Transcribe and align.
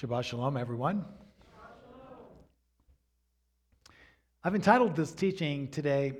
Shabbat 0.00 0.24
Shalom, 0.24 0.56
everyone. 0.56 1.04
I've 4.42 4.54
entitled 4.54 4.96
this 4.96 5.12
teaching 5.12 5.68
today, 5.68 6.14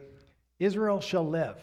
Israel 0.59 1.01
Shall 1.01 1.27
Live. 1.27 1.57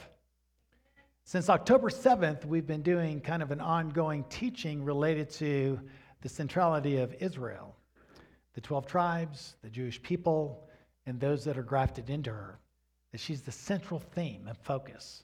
Since 1.26 1.48
October 1.48 1.92
7th, 1.92 2.44
we've 2.44 2.66
been 2.66 2.82
doing 2.82 3.22
kind 3.22 3.44
of 3.44 3.52
an 3.52 3.62
ongoing 3.62 4.26
teaching 4.30 4.84
related 4.84 5.30
to 5.34 5.80
the 6.22 6.28
centrality 6.28 6.98
of 6.98 7.14
Israel, 7.20 7.76
the 8.56 8.62
12 8.62 8.88
tribes, 8.88 9.56
the 9.62 9.70
Jewish 9.70 10.02
people, 10.02 10.68
and 11.06 11.20
those 11.20 11.44
that 11.44 11.56
are 11.56 11.62
grafted 11.62 12.10
into 12.10 12.32
her. 12.32 12.58
That 13.12 13.20
she's 13.20 13.44
the 13.44 13.52
central 13.52 14.00
theme 14.00 14.48
and 14.48 14.58
focus 14.58 15.22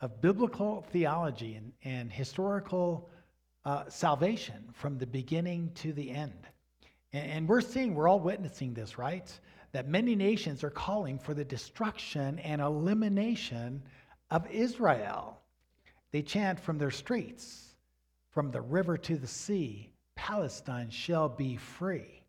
of 0.00 0.20
biblical 0.20 0.86
theology 0.92 1.56
and, 1.56 1.72
and 1.82 2.12
historical 2.12 3.10
uh, 3.64 3.84
salvation 3.88 4.68
from 4.72 4.98
the 4.98 5.06
beginning 5.06 5.70
to 5.76 5.92
the 5.92 6.10
end. 6.10 6.46
And, 7.12 7.30
and 7.30 7.48
we're 7.48 7.60
seeing, 7.60 7.94
we're 7.94 8.08
all 8.08 8.20
witnessing 8.20 8.74
this, 8.74 8.98
right? 8.98 9.30
That 9.72 9.88
many 9.88 10.14
nations 10.14 10.64
are 10.64 10.70
calling 10.70 11.18
for 11.18 11.34
the 11.34 11.44
destruction 11.44 12.38
and 12.38 12.60
elimination 12.60 13.82
of 14.30 14.50
Israel. 14.50 15.38
They 16.10 16.22
chant 16.22 16.58
from 16.60 16.78
their 16.78 16.90
streets, 16.90 17.74
from 18.30 18.50
the 18.50 18.60
river 18.60 18.96
to 18.96 19.16
the 19.16 19.26
sea, 19.26 19.90
Palestine 20.14 20.90
shall 20.90 21.28
be 21.28 21.56
free. 21.56 22.22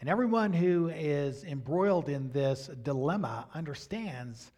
And 0.00 0.10
everyone 0.10 0.52
who 0.52 0.88
is 0.88 1.44
embroiled 1.44 2.08
in 2.08 2.30
this 2.30 2.68
dilemma 2.82 3.46
understands 3.54 4.52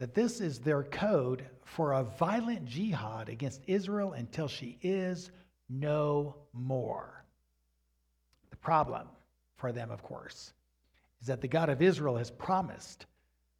that 0.00 0.14
this 0.14 0.40
is 0.40 0.58
their 0.58 0.82
code 0.82 1.44
for 1.62 1.92
a 1.92 2.02
violent 2.02 2.64
jihad 2.64 3.28
against 3.28 3.60
Israel 3.66 4.14
until 4.14 4.48
she 4.48 4.78
is 4.82 5.30
no 5.68 6.34
more. 6.54 7.22
The 8.48 8.56
problem 8.56 9.06
for 9.56 9.72
them, 9.72 9.90
of 9.90 10.02
course, 10.02 10.54
is 11.20 11.26
that 11.26 11.42
the 11.42 11.48
God 11.48 11.68
of 11.68 11.82
Israel 11.82 12.16
has 12.16 12.30
promised 12.30 13.04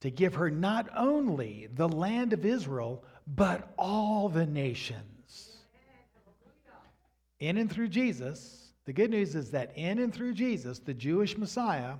to 0.00 0.10
give 0.10 0.34
her 0.34 0.50
not 0.50 0.88
only 0.96 1.68
the 1.74 1.88
land 1.88 2.32
of 2.32 2.46
Israel, 2.46 3.04
but 3.26 3.72
all 3.76 4.30
the 4.30 4.46
nations. 4.46 5.58
In 7.38 7.58
and 7.58 7.70
through 7.70 7.88
Jesus, 7.88 8.72
the 8.86 8.94
good 8.94 9.10
news 9.10 9.34
is 9.34 9.50
that 9.50 9.76
in 9.76 9.98
and 9.98 10.12
through 10.12 10.32
Jesus, 10.32 10.78
the 10.78 10.94
Jewish 10.94 11.36
Messiah, 11.36 11.96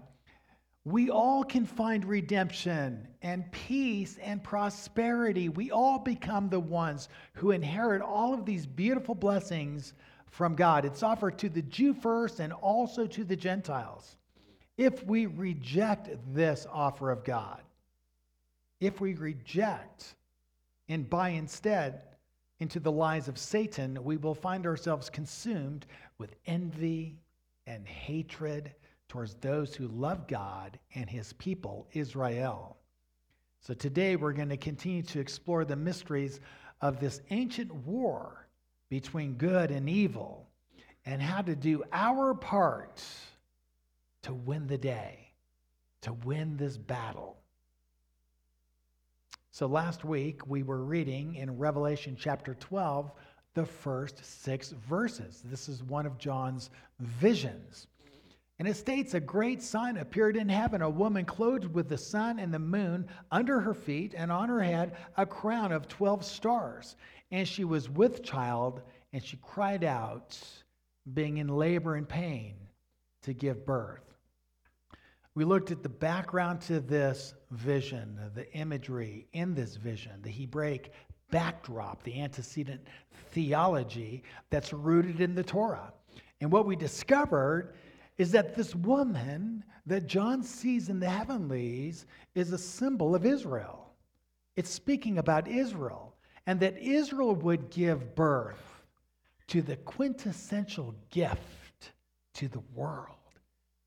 we 0.85 1.11
all 1.11 1.45
can 1.45 1.67
find 1.67 2.05
redemption 2.05 3.07
and 3.23 3.51
peace 3.53 4.19
and 4.23 4.43
prosperity. 4.43 5.51
We 5.51 5.71
all 5.71 5.99
become 5.99 6.49
the 6.49 6.61
ones 6.61 7.09
who 7.35 7.51
inherit 7.51 8.01
all 8.01 8.33
of 8.33 8.47
these 8.47 8.67
beautiful 8.67 9.15
blessings 9.15 9.93
from 10.31 10.55
God. 10.55 10.85
It's 10.87 11.03
offered 11.03 11.39
to 11.41 11.51
the 11.51 11.63
Jew 11.63 11.93
first 11.93 12.41
and 12.41 12.53
also 12.53 13.07
to 13.09 13.25
the 13.25 13.37
Gentiles. 13.37 14.17
If 14.79 15.05
we 15.05 15.27
reject 15.27 16.09
this 16.33 16.67
offer 16.71 17.11
of 17.11 17.25
God, 17.25 17.61
if 18.81 19.03
we 19.03 19.13
reject 19.15 20.15
and 20.89 21.09
buy 21.11 21.31
instead 21.31 22.01
into 22.61 22.81
the 22.81 22.93
lies 22.93 23.29
of 23.29 23.37
Satan, 23.37 24.03
we 24.03 24.17
will 24.17 24.35
find 24.35 24.67
ourselves 24.67 25.11
consumed 25.11 25.85
with 26.17 26.35
envy 26.47 27.19
and 27.67 27.87
hatred 27.87 28.73
towards 29.11 29.35
those 29.35 29.75
who 29.75 29.89
love 29.89 30.29
God 30.29 30.79
and 30.95 31.11
his 31.11 31.33
people, 31.35 31.89
Israel. 31.93 32.77
So 33.61 33.75
today 33.75 34.15
we're 34.15 34.33
going 34.33 34.51
to 34.51 34.57
continue 34.57 35.03
to 35.03 35.19
explore 35.19 35.65
the 35.65 35.75
mysteries 35.75 36.41
of 36.81 37.01
this 37.01 37.21
ancient 37.31 37.75
war 37.75 38.47
between 38.89 39.35
good 39.35 39.73
and 39.73 39.91
evil 39.91 40.49
and 41.05 41.21
how 41.21 41.43
to 41.43 41.57
do 41.57 41.83
our 41.93 42.35
part 42.35 43.03
to 44.23 44.33
win 44.33 44.69
the 44.69 44.79
day, 44.79 45.33
to 46.03 46.13
win 46.13 46.57
this 46.57 46.79
battle. 46.79 47.37
So 49.51 49.67
last 49.67 50.05
week 50.05 50.47
we 50.47 50.63
were 50.63 50.85
reading 50.85 51.35
in 51.35 51.59
Revelation 51.59 52.17
chapter 52.19 52.55
12 52.55 53.11
the 53.55 53.67
first 53.67 54.25
six 54.25 54.71
verses. 54.71 55.43
This 55.45 55.69
is 55.69 55.83
one 55.83 56.07
of 56.07 56.17
John's 56.17 56.71
visions. 57.01 57.89
And 58.61 58.69
it 58.69 58.77
states 58.77 59.15
a 59.15 59.21
great 59.21 59.63
sign 59.63 59.97
appeared 59.97 60.37
in 60.37 60.47
heaven 60.47 60.83
a 60.83 60.91
woman 60.91 61.25
clothed 61.25 61.73
with 61.73 61.89
the 61.89 61.97
sun 61.97 62.39
and 62.39 62.53
the 62.53 62.59
moon 62.59 63.07
under 63.33 63.59
her 63.59 63.73
feet, 63.73 64.15
and 64.15 64.31
on 64.31 64.51
her 64.51 64.63
head 64.63 64.99
a 65.17 65.25
crown 65.25 65.73
of 65.73 65.89
12 65.89 66.23
stars. 66.23 66.97
And 67.31 67.49
she 67.49 67.65
was 67.65 67.89
with 67.89 68.23
child, 68.23 68.83
and 69.15 69.25
she 69.25 69.39
cried 69.39 69.83
out, 69.83 70.39
being 71.15 71.39
in 71.39 71.49
labor 71.49 71.95
and 71.95 72.07
pain, 72.07 72.55
to 73.23 73.33
give 73.33 73.65
birth. 73.65 74.05
We 75.35 75.47
looked 75.47 75.71
at 75.71 75.83
the 75.83 75.89
background 75.89 76.61
to 76.63 76.81
this 76.81 77.33
vision, 77.53 78.21
the 78.35 78.53
imagery 78.53 79.27
in 79.33 79.55
this 79.55 79.77
vision, 79.77 80.21
the 80.21 80.31
Hebraic 80.31 80.93
backdrop, 81.31 82.03
the 82.03 82.21
antecedent 82.21 82.83
theology 83.31 84.23
that's 84.51 84.75
rooted 84.75 85.23
in 85.23 85.35
the 85.35 85.45
Torah. 85.45 85.95
And 86.43 86.53
what 86.53 86.67
we 86.67 86.77
discovered 86.77 87.73
is 88.21 88.33
that 88.33 88.55
this 88.55 88.75
woman 88.75 89.65
that 89.87 90.07
John 90.07 90.43
sees 90.43 90.91
in 90.91 91.01
the 91.01 91.09
heavenlies 91.09 92.05
is 92.35 92.53
a 92.53 92.59
symbol 92.59 93.15
of 93.15 93.25
Israel. 93.25 93.95
It's 94.57 94.69
speaking 94.69 95.17
about 95.17 95.49
Israel, 95.49 96.15
and 96.47 96.61
that 96.61 96.77
Israel 96.77 97.35
would 97.37 97.71
give 97.71 98.15
birth 98.15 98.85
to 99.47 99.63
the 99.63 99.77
quintessential 99.77 100.95
gift 101.09 101.93
to 102.35 102.47
the 102.47 102.61
world 102.75 103.17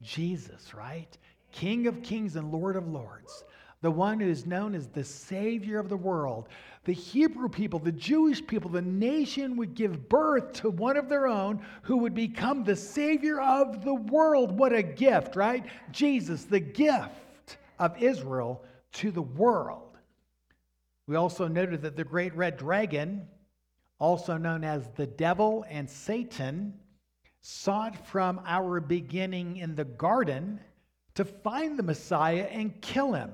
Jesus, 0.01 0.73
right? 0.73 1.15
King 1.51 1.85
of 1.85 2.01
kings 2.01 2.35
and 2.35 2.51
Lord 2.51 2.75
of 2.75 2.87
lords, 2.87 3.43
the 3.83 3.91
one 3.91 4.21
who 4.21 4.29
is 4.29 4.45
known 4.45 4.73
as 4.75 4.87
the 4.87 5.03
Savior 5.03 5.77
of 5.77 5.89
the 5.89 5.97
world, 5.97 6.47
the 6.85 6.93
Hebrew 6.93 7.49
people, 7.49 7.79
the 7.79 7.91
Jewish 7.91 8.45
people, 8.47 8.71
the 8.71 8.81
nation 8.81 9.57
would 9.57 9.75
give 9.75 10.07
birth 10.07 10.53
to 10.53 10.69
one 10.69 10.95
of 10.95 11.09
their 11.09 11.27
own 11.27 11.61
who 11.81 11.97
would 11.97 12.15
become 12.15 12.63
the 12.63 12.77
Savior 12.77 13.41
of 13.41 13.83
the 13.83 13.93
world. 13.93 14.57
What 14.57 14.71
a 14.71 14.81
gift, 14.81 15.35
right? 15.35 15.65
Jesus, 15.91 16.45
the 16.45 16.61
gift 16.61 17.57
of 17.77 18.01
Israel 18.01 18.63
to 18.93 19.11
the 19.11 19.21
world. 19.21 19.97
We 21.05 21.17
also 21.17 21.49
noted 21.49 21.81
that 21.81 21.97
the 21.97 22.05
great 22.05 22.33
red 22.37 22.55
dragon, 22.55 23.27
also 23.99 24.37
known 24.37 24.63
as 24.63 24.87
the 24.95 25.07
devil 25.07 25.65
and 25.69 25.89
Satan, 25.89 26.73
sought 27.41 28.07
from 28.07 28.39
our 28.45 28.79
beginning 28.79 29.57
in 29.57 29.75
the 29.75 29.83
garden 29.83 30.61
to 31.15 31.25
find 31.25 31.77
the 31.77 31.83
Messiah 31.83 32.47
and 32.49 32.79
kill 32.79 33.11
him. 33.11 33.33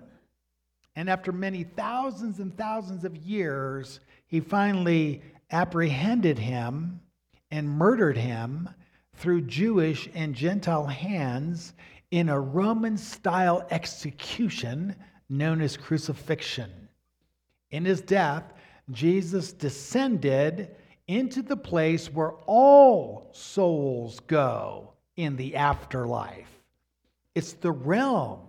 And 1.00 1.10
after 1.10 1.32
many 1.32 1.64
thousands 1.64 2.40
and 2.42 2.54
thousands 2.58 3.06
of 3.06 3.16
years, 3.16 4.02
he 4.28 4.42
finally 4.42 5.22
apprehended 5.50 6.38
him 6.38 7.00
and 7.52 7.70
murdered 7.70 8.18
him 8.18 8.68
through 9.14 9.44
Jewish 9.44 10.10
and 10.14 10.36
Gentile 10.36 10.88
hands 10.88 11.74
in 12.12 12.28
a 12.28 12.38
Roman 12.38 12.98
style 12.98 13.66
execution 13.72 14.94
known 15.30 15.62
as 15.62 15.78
crucifixion. 15.78 16.90
In 17.72 17.86
his 17.86 18.02
death, 18.02 18.52
Jesus 18.92 19.54
descended 19.54 20.76
into 21.08 21.42
the 21.42 21.56
place 21.56 22.12
where 22.12 22.34
all 22.46 23.30
souls 23.32 24.20
go 24.28 24.92
in 25.16 25.38
the 25.38 25.56
afterlife. 25.56 26.62
It's 27.36 27.54
the 27.54 27.72
realm 27.72 28.42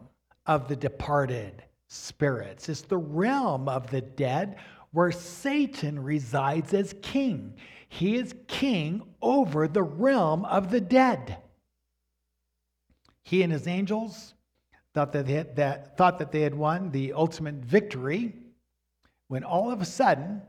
of 0.47 0.67
the 0.67 0.75
departed 0.75 1.63
spirits. 1.91 2.69
It's 2.69 2.83
the 2.83 2.97
realm 2.97 3.69
of 3.69 3.91
the 3.91 4.01
dead 4.01 4.57
where 4.93 5.13
Satan 5.13 6.03
resides 6.03 6.73
as 6.73 6.95
king. 7.03 7.55
He 7.89 8.17
is 8.17 8.35
king 8.47 9.03
over 9.21 9.67
the 9.67 9.83
realm 9.83 10.45
of 10.45 10.71
the 10.71 10.81
dead. 10.81 11.39
He 13.23 13.43
and 13.43 13.53
his 13.53 13.67
angels 13.67 14.35
thought 14.95 15.13
that 15.13 15.27
they 15.27 15.35
had, 15.35 15.57
that, 15.57 15.97
thought 15.97 16.19
that 16.21 16.33
they 16.33 16.41
had 16.41 16.55
won 16.55 16.91
the 16.91 17.13
ultimate 17.13 17.57
victory 17.57 18.35
when 19.29 19.45
all 19.45 19.71
of 19.71 19.81
a 19.81 19.85
sudden 19.85 20.43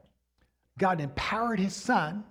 God 0.78 1.02
empowered 1.02 1.60
his 1.60 1.76
son, 1.76 2.24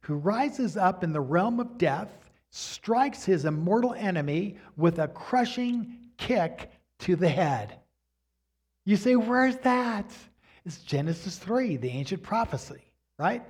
who 0.00 0.14
rises 0.14 0.76
up 0.76 1.02
in 1.02 1.12
the 1.12 1.20
realm 1.20 1.58
of 1.58 1.78
death, 1.78 2.30
strikes 2.50 3.24
his 3.24 3.44
immortal 3.44 3.94
enemy 3.94 4.56
with 4.76 4.98
a 4.98 5.08
crushing 5.08 5.98
kick 6.16 6.70
to 7.00 7.16
the 7.16 7.28
head. 7.28 7.80
You 8.86 8.96
say, 8.96 9.16
where's 9.16 9.56
that? 9.58 10.10
It's 10.64 10.78
Genesis 10.78 11.36
3, 11.38 11.76
the 11.76 11.90
ancient 11.90 12.22
prophecy, 12.22 12.82
right? 13.18 13.42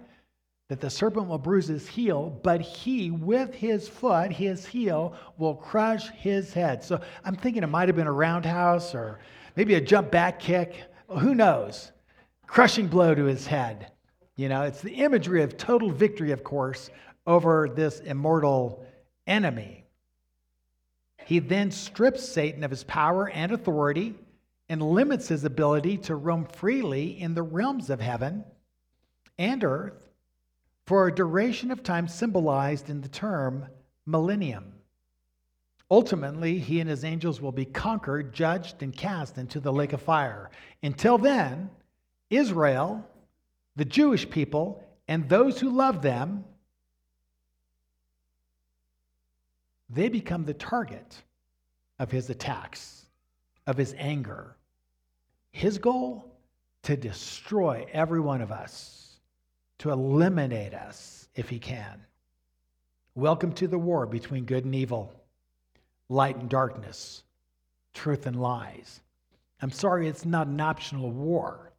That 0.71 0.81
the 0.81 0.88
serpent 0.88 1.29
will 1.29 1.38
bruise 1.38 1.69
his 1.69 1.87
heel, 1.87 2.41
but 2.43 2.62
he, 2.62 3.11
with 3.11 3.55
his 3.55 3.87
foot, 3.87 4.33
his 4.33 4.65
heel, 4.65 5.15
will 5.37 5.55
crush 5.55 6.09
his 6.09 6.55
head. 6.55 6.83
So 6.83 7.00
I'm 7.23 7.37
thinking 7.37 7.62
it 7.62 7.69
might 7.69 7.88
have 7.91 7.97
been 7.97 8.06
a 8.06 8.12
roundhouse 8.12 8.94
or 8.94 9.21
maybe 9.56 9.75
a 9.75 9.81
jump 9.81 10.11
back 10.11 10.41
kick. 10.41 10.83
Who 11.09 11.35
knows? 11.35 11.93
Crushing 12.47 12.89
blow 12.89 13.15
to 13.15 13.25
his 13.25 13.47
head. 13.47 13.93
You 14.37 14.49
know, 14.49 14.62
it's 14.62 14.81
the 14.81 14.94
imagery 14.94 15.43
of 15.43 15.59
total 15.59 15.91
victory, 15.91 16.32
of 16.32 16.44
course, 16.44 16.89
over 17.27 17.69
this 17.69 18.00
immortal 18.00 18.87
enemy. 19.27 19.85
He 21.27 21.41
then 21.41 21.71
strips 21.71 22.27
Satan 22.27 22.65
of 22.65 22.71
his 22.71 22.85
power 22.85 23.29
and 23.29 23.53
authority 23.53 24.15
and 24.69 24.83
limits 24.83 25.29
his 25.29 25.45
ability 25.45 25.97
to 25.99 26.17
roam 26.17 26.45
freely 26.45 27.21
in 27.21 27.35
the 27.35 27.43
realms 27.43 27.91
of 27.91 28.01
heaven 28.01 28.45
and 29.39 29.63
earth 29.63 30.09
for 30.87 31.07
a 31.07 31.15
duration 31.15 31.71
of 31.71 31.83
time 31.83 32.09
symbolized 32.09 32.91
in 32.91 33.01
the 33.01 33.09
term 33.09 33.67
millennium. 34.07 34.73
Ultimately, 35.91 36.59
he 36.59 36.81
and 36.81 36.91
his 36.91 37.05
angels 37.05 37.41
will 37.41 37.53
be 37.53 37.65
conquered, 37.65 38.33
judged, 38.33 38.83
and 38.83 38.97
cast 38.97 39.39
into 39.39 39.61
the 39.61 39.73
lake 39.73 39.93
of 39.93 40.03
fire. 40.03 40.51
Until 40.83 41.17
then, 41.17 41.71
Israel, 42.29 43.09
the 43.77 43.85
Jewish 43.85 44.29
people, 44.29 44.83
and 45.07 45.29
those 45.29 45.61
who 45.61 45.71
love 45.71 46.03
them, 46.03 46.45
they 49.89 50.09
become 50.09 50.45
the 50.45 50.55
target 50.55 51.23
of 52.01 52.11
his 52.11 52.31
attacks, 52.31 53.07
of 53.67 53.77
his 53.77 53.95
anger. 53.97 54.56
His 55.56 55.79
goal? 55.79 56.23
To 56.82 56.99
destroy 56.99 57.87
every 57.91 58.20
one 58.20 58.43
of 58.43 58.53
us, 58.53 59.20
to 59.79 59.88
eliminate 59.88 60.75
us 60.75 61.31
if 61.35 61.49
he 61.49 61.58
can. 61.58 62.05
Welcome 63.14 63.53
to 63.55 63.67
the 63.67 63.79
war 63.79 64.05
between 64.05 64.44
good 64.44 64.67
and 64.67 64.75
evil 64.75 65.14
light 66.11 66.37
and 66.37 66.50
darkness, 66.50 67.23
truth 67.94 68.26
and 68.26 68.38
lies. 68.38 69.00
I'm 69.62 69.70
sorry, 69.70 70.08
it's 70.08 70.26
not 70.26 70.47
an 70.47 70.61
optional 70.61 71.11
war. 71.11 71.73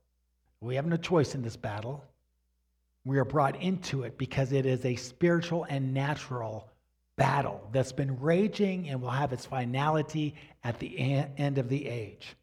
We 0.60 0.74
have 0.74 0.88
no 0.88 0.98
choice 0.98 1.36
in 1.36 1.44
this 1.44 1.56
battle. 1.56 2.04
We 3.06 3.20
are 3.20 3.26
brought 3.26 3.62
into 3.62 4.02
it 4.02 4.18
because 4.18 4.54
it 4.54 4.66
is 4.66 4.86
a 4.86 4.96
spiritual 4.96 5.66
and 5.70 5.94
natural 5.94 6.68
battle 7.16 7.70
that's 7.72 7.92
been 7.92 8.20
raging 8.20 8.90
and 8.90 9.00
will 9.04 9.12
have 9.12 9.34
its 9.34 9.46
finality 9.46 10.34
at 10.64 10.80
the 10.80 10.98
end 10.98 11.60
of 11.60 11.70
the 11.70 11.88
age. 11.88 12.36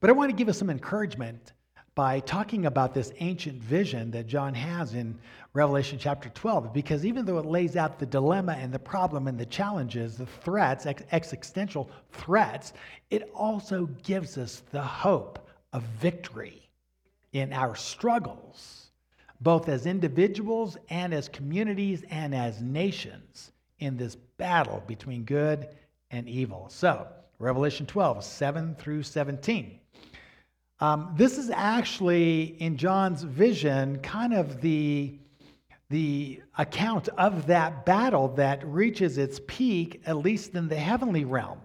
But 0.00 0.10
I 0.10 0.12
want 0.12 0.30
to 0.30 0.36
give 0.36 0.48
us 0.48 0.58
some 0.58 0.70
encouragement 0.70 1.52
by 1.96 2.20
talking 2.20 2.66
about 2.66 2.94
this 2.94 3.12
ancient 3.18 3.60
vision 3.60 4.12
that 4.12 4.28
John 4.28 4.54
has 4.54 4.94
in 4.94 5.18
Revelation 5.52 5.98
chapter 5.98 6.28
12, 6.28 6.72
because 6.72 7.04
even 7.04 7.24
though 7.24 7.38
it 7.38 7.46
lays 7.46 7.74
out 7.74 7.98
the 7.98 8.06
dilemma 8.06 8.52
and 8.52 8.72
the 8.72 8.78
problem 8.78 9.26
and 9.26 9.36
the 9.36 9.46
challenges, 9.46 10.16
the 10.16 10.26
threats, 10.26 10.86
existential 10.86 11.90
threats, 12.12 12.72
it 13.10 13.28
also 13.34 13.86
gives 14.04 14.38
us 14.38 14.62
the 14.70 14.80
hope 14.80 15.48
of 15.72 15.82
victory 15.82 16.70
in 17.32 17.52
our 17.52 17.74
struggles, 17.74 18.92
both 19.40 19.68
as 19.68 19.86
individuals 19.86 20.76
and 20.90 21.12
as 21.12 21.28
communities 21.28 22.04
and 22.10 22.32
as 22.36 22.62
nations 22.62 23.50
in 23.80 23.96
this 23.96 24.14
battle 24.14 24.84
between 24.86 25.24
good 25.24 25.68
and 26.12 26.28
evil. 26.28 26.68
So, 26.68 27.08
Revelation 27.40 27.86
12, 27.86 28.22
7 28.22 28.76
through 28.76 29.02
17. 29.02 29.80
Um, 30.80 31.14
this 31.16 31.38
is 31.38 31.50
actually, 31.50 32.56
in 32.60 32.76
John's 32.76 33.22
vision, 33.22 33.98
kind 33.98 34.32
of 34.32 34.60
the, 34.60 35.18
the 35.90 36.40
account 36.56 37.08
of 37.18 37.46
that 37.48 37.84
battle 37.84 38.28
that 38.36 38.64
reaches 38.64 39.18
its 39.18 39.40
peak, 39.48 40.02
at 40.06 40.18
least 40.18 40.54
in 40.54 40.68
the 40.68 40.76
heavenly 40.76 41.24
realm. 41.24 41.60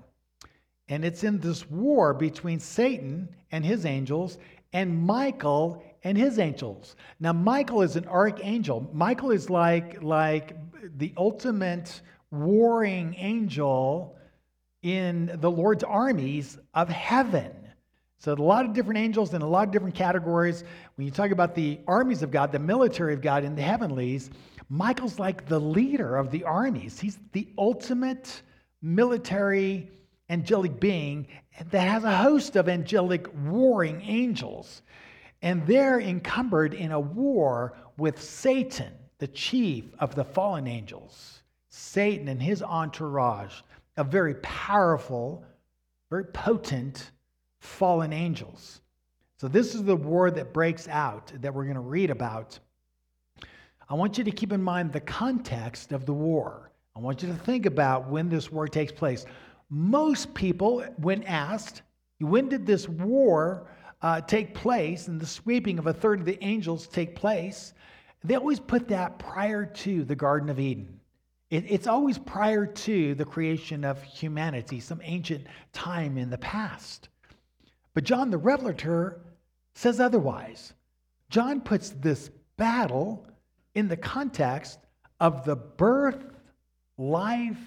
And 0.89 1.05
it's 1.05 1.23
in 1.23 1.39
this 1.39 1.69
war 1.69 2.13
between 2.13 2.59
Satan 2.59 3.29
and 3.51 3.63
his 3.63 3.85
angels 3.85 4.39
and 4.73 5.05
Michael 5.05 5.83
and 6.03 6.17
his 6.17 6.39
angels. 6.39 6.95
Now, 7.19 7.33
Michael 7.33 7.83
is 7.83 7.95
an 7.95 8.07
archangel. 8.07 8.89
Michael 8.93 9.31
is 9.31 9.49
like, 9.49 10.01
like 10.01 10.57
the 10.97 11.13
ultimate 11.17 12.01
warring 12.31 13.15
angel 13.17 14.17
in 14.81 15.37
the 15.39 15.51
Lord's 15.51 15.83
armies 15.83 16.57
of 16.73 16.89
heaven. 16.89 17.51
So, 18.23 18.31
a 18.31 18.35
lot 18.35 18.63
of 18.63 18.71
different 18.71 18.99
angels 18.99 19.33
in 19.33 19.41
a 19.41 19.47
lot 19.47 19.67
of 19.67 19.73
different 19.73 19.95
categories. 19.95 20.63
When 20.95 21.03
you 21.03 21.11
talk 21.11 21.31
about 21.31 21.55
the 21.55 21.81
armies 21.89 22.23
of 22.23 22.31
God, 22.31 22.53
the 22.53 22.59
military 22.59 23.13
of 23.13 23.19
God 23.19 23.43
in 23.43 23.53
the 23.53 23.61
heavenlies, 23.61 24.29
Michael's 24.69 25.19
like 25.19 25.45
the 25.45 25.59
leader 25.59 26.15
of 26.15 26.31
the 26.31 26.45
armies. 26.45 27.01
He's 27.01 27.19
the 27.33 27.49
ultimate 27.57 28.43
military 28.81 29.91
angelic 30.29 30.79
being 30.79 31.27
that 31.69 31.85
has 31.85 32.05
a 32.05 32.15
host 32.15 32.55
of 32.55 32.69
angelic 32.69 33.27
warring 33.43 34.01
angels. 34.03 34.83
And 35.41 35.67
they're 35.67 35.99
encumbered 35.99 36.73
in 36.73 36.93
a 36.93 36.99
war 37.01 37.75
with 37.97 38.21
Satan, 38.21 38.93
the 39.17 39.27
chief 39.27 39.83
of 39.99 40.15
the 40.15 40.23
fallen 40.23 40.65
angels. 40.65 41.41
Satan 41.67 42.29
and 42.29 42.41
his 42.41 42.63
entourage, 42.63 43.53
a 43.97 44.05
very 44.05 44.35
powerful, 44.35 45.43
very 46.09 46.23
potent 46.23 47.11
fallen 47.63 48.11
angels. 48.11 48.81
So, 49.37 49.47
this 49.47 49.73
is 49.75 49.83
the 49.83 49.95
war 49.95 50.31
that 50.31 50.53
breaks 50.53 50.87
out 50.87 51.31
that 51.41 51.53
we're 51.53 51.63
going 51.63 51.75
to 51.75 51.81
read 51.81 52.09
about. 52.09 52.59
I 53.89 53.95
want 53.95 54.17
you 54.17 54.23
to 54.23 54.31
keep 54.31 54.51
in 54.51 54.61
mind 54.61 54.91
the 54.91 55.01
context 55.01 55.91
of 55.91 56.05
the 56.05 56.13
war. 56.13 56.71
I 56.95 56.99
want 56.99 57.23
you 57.23 57.29
to 57.29 57.35
think 57.35 57.65
about 57.65 58.09
when 58.09 58.29
this 58.29 58.51
war 58.51 58.67
takes 58.67 58.91
place. 58.91 59.25
Most 59.69 60.33
people, 60.33 60.85
when 60.97 61.23
asked, 61.23 61.81
when 62.19 62.47
did 62.47 62.65
this 62.65 62.87
war 62.87 63.67
uh, 64.01 64.21
take 64.21 64.53
place 64.53 65.07
and 65.07 65.19
the 65.19 65.25
sweeping 65.25 65.79
of 65.79 65.87
a 65.87 65.93
third 65.93 66.19
of 66.19 66.25
the 66.25 66.41
angels 66.43 66.87
take 66.87 67.15
place, 67.15 67.73
they 68.23 68.35
always 68.35 68.59
put 68.59 68.87
that 68.89 69.19
prior 69.19 69.65
to 69.65 70.03
the 70.03 70.15
Garden 70.15 70.49
of 70.49 70.59
Eden. 70.59 70.99
It, 71.49 71.65
it's 71.67 71.87
always 71.87 72.17
prior 72.17 72.65
to 72.65 73.15
the 73.15 73.25
creation 73.25 73.83
of 73.83 74.01
humanity, 74.03 74.79
some 74.79 75.01
ancient 75.03 75.47
time 75.73 76.17
in 76.17 76.29
the 76.29 76.37
past. 76.37 77.09
But 77.93 78.03
John 78.03 78.29
the 78.29 78.37
Revelator 78.37 79.19
says 79.75 79.99
otherwise. 79.99 80.73
John 81.29 81.61
puts 81.61 81.89
this 81.89 82.29
battle 82.57 83.25
in 83.75 83.87
the 83.87 83.97
context 83.97 84.79
of 85.19 85.45
the 85.45 85.55
birth, 85.55 86.23
life, 86.97 87.57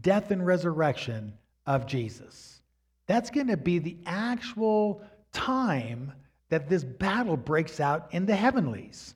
death, 0.00 0.30
and 0.30 0.44
resurrection 0.44 1.32
of 1.66 1.86
Jesus. 1.86 2.60
That's 3.06 3.30
going 3.30 3.48
to 3.48 3.56
be 3.56 3.78
the 3.78 3.98
actual 4.06 5.02
time 5.32 6.12
that 6.48 6.68
this 6.68 6.84
battle 6.84 7.36
breaks 7.36 7.80
out 7.80 8.08
in 8.12 8.26
the 8.26 8.36
heavenlies. 8.36 9.14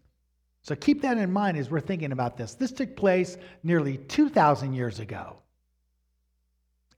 So 0.62 0.75
keep 0.75 1.02
that 1.02 1.19
in 1.19 1.31
mind 1.31 1.56
as 1.56 1.70
we're 1.70 1.81
thinking 1.81 2.10
about 2.10 2.37
this. 2.37 2.54
This 2.54 2.72
took 2.72 2.96
place 2.96 3.37
nearly 3.62 3.99
2,000 3.99 4.72
years 4.72 4.99
ago. 4.99 5.37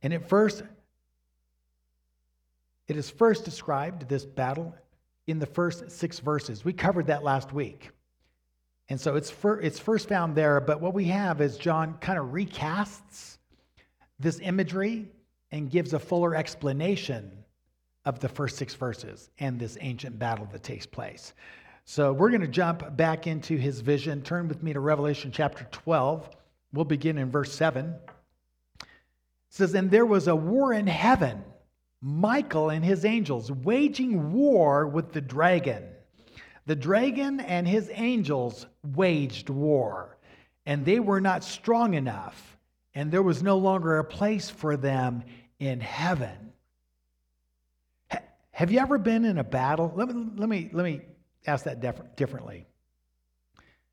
And 0.03 0.13
it 0.13 0.29
first 0.29 0.63
it 2.89 2.97
is 2.97 3.11
first 3.11 3.45
described, 3.45 4.09
this 4.09 4.25
battle, 4.25 4.75
in 5.27 5.39
the 5.39 5.47
first 5.47 5.91
six 5.91 6.19
verses. 6.19 6.65
We 6.65 6.73
covered 6.73 7.07
that 7.09 7.23
last 7.23 7.53
week. 7.53 7.91
And 8.89 8.99
so 8.99 9.17
it's, 9.17 9.31
fir- 9.31 9.61
it's 9.61 9.79
first 9.79 10.09
found 10.09 10.35
there, 10.35 10.61
but 10.61 10.81
what 10.81 10.95
we 10.95 11.05
have 11.05 11.43
is 11.43 11.59
John 11.59 11.99
kind 12.01 12.19
of 12.19 12.27
recasts 12.27 13.37
this 14.19 14.41
imagery 14.41 15.07
and 15.51 15.71
gives 15.71 15.93
a 15.93 15.99
fuller 15.99 16.35
explanation 16.35 17.31
of 18.07 18.21
the 18.21 18.29
first 18.29 18.57
six 18.57 18.75
verses 18.75 19.31
and 19.39 19.61
this 19.61 19.77
ancient 19.83 20.19
battle 20.19 20.49
that 20.53 20.63
takes 20.63 20.87
place. 20.87 21.35
So 21.85 22.13
we're 22.15 22.31
going 22.31 22.41
to 22.41 22.49
jump 22.49 22.97
back 22.97 23.27
into 23.27 23.57
his 23.57 23.81
vision. 23.81 24.23
Turn 24.23 24.49
with 24.49 24.63
me 24.63 24.73
to 24.73 24.81
Revelation 24.81 25.31
chapter 25.31 25.67
12. 25.71 26.31
We'll 26.73 26.87
begin 26.87 27.19
in 27.19 27.31
verse 27.31 27.53
7. 27.53 27.95
It 28.81 28.87
says, 29.51 29.75
And 29.75 29.91
there 29.91 30.07
was 30.07 30.29
a 30.29 30.37
war 30.37 30.73
in 30.73 30.87
heaven 30.87 31.45
Michael 32.01 32.71
and 32.71 32.85
his 32.85 33.05
angels 33.05 33.51
waging 33.51 34.33
war 34.33 34.87
with 34.87 35.13
the 35.13 35.21
dragon. 35.21 35.85
The 36.67 36.77
dragon 36.77 37.41
and 37.41 37.67
his 37.67 37.91
angels 37.93 38.67
waged 38.85 39.49
war, 39.49 40.19
and 40.67 40.85
they 40.85 41.01
were 41.01 41.21
not 41.21 41.43
strong 41.43 41.95
enough, 41.95 42.59
and 42.95 43.11
there 43.11 43.23
was 43.23 43.43
no 43.43 43.57
longer 43.57 43.99
a 43.99 44.05
place 44.05 44.51
for 44.51 44.77
them 44.77 45.25
in 45.59 45.81
heaven. 45.81 46.53
Have 48.51 48.71
you 48.73 48.81
ever 48.81 48.99
been 48.99 49.25
in 49.25 49.39
a 49.39 49.45
battle? 49.45 49.93
Let 49.95 50.09
me, 50.09 50.27
let 50.37 50.49
me, 50.49 50.69
let 50.73 50.85
me 50.85 51.01
ask 51.47 51.65
that 51.65 52.17
differently. 52.17 52.67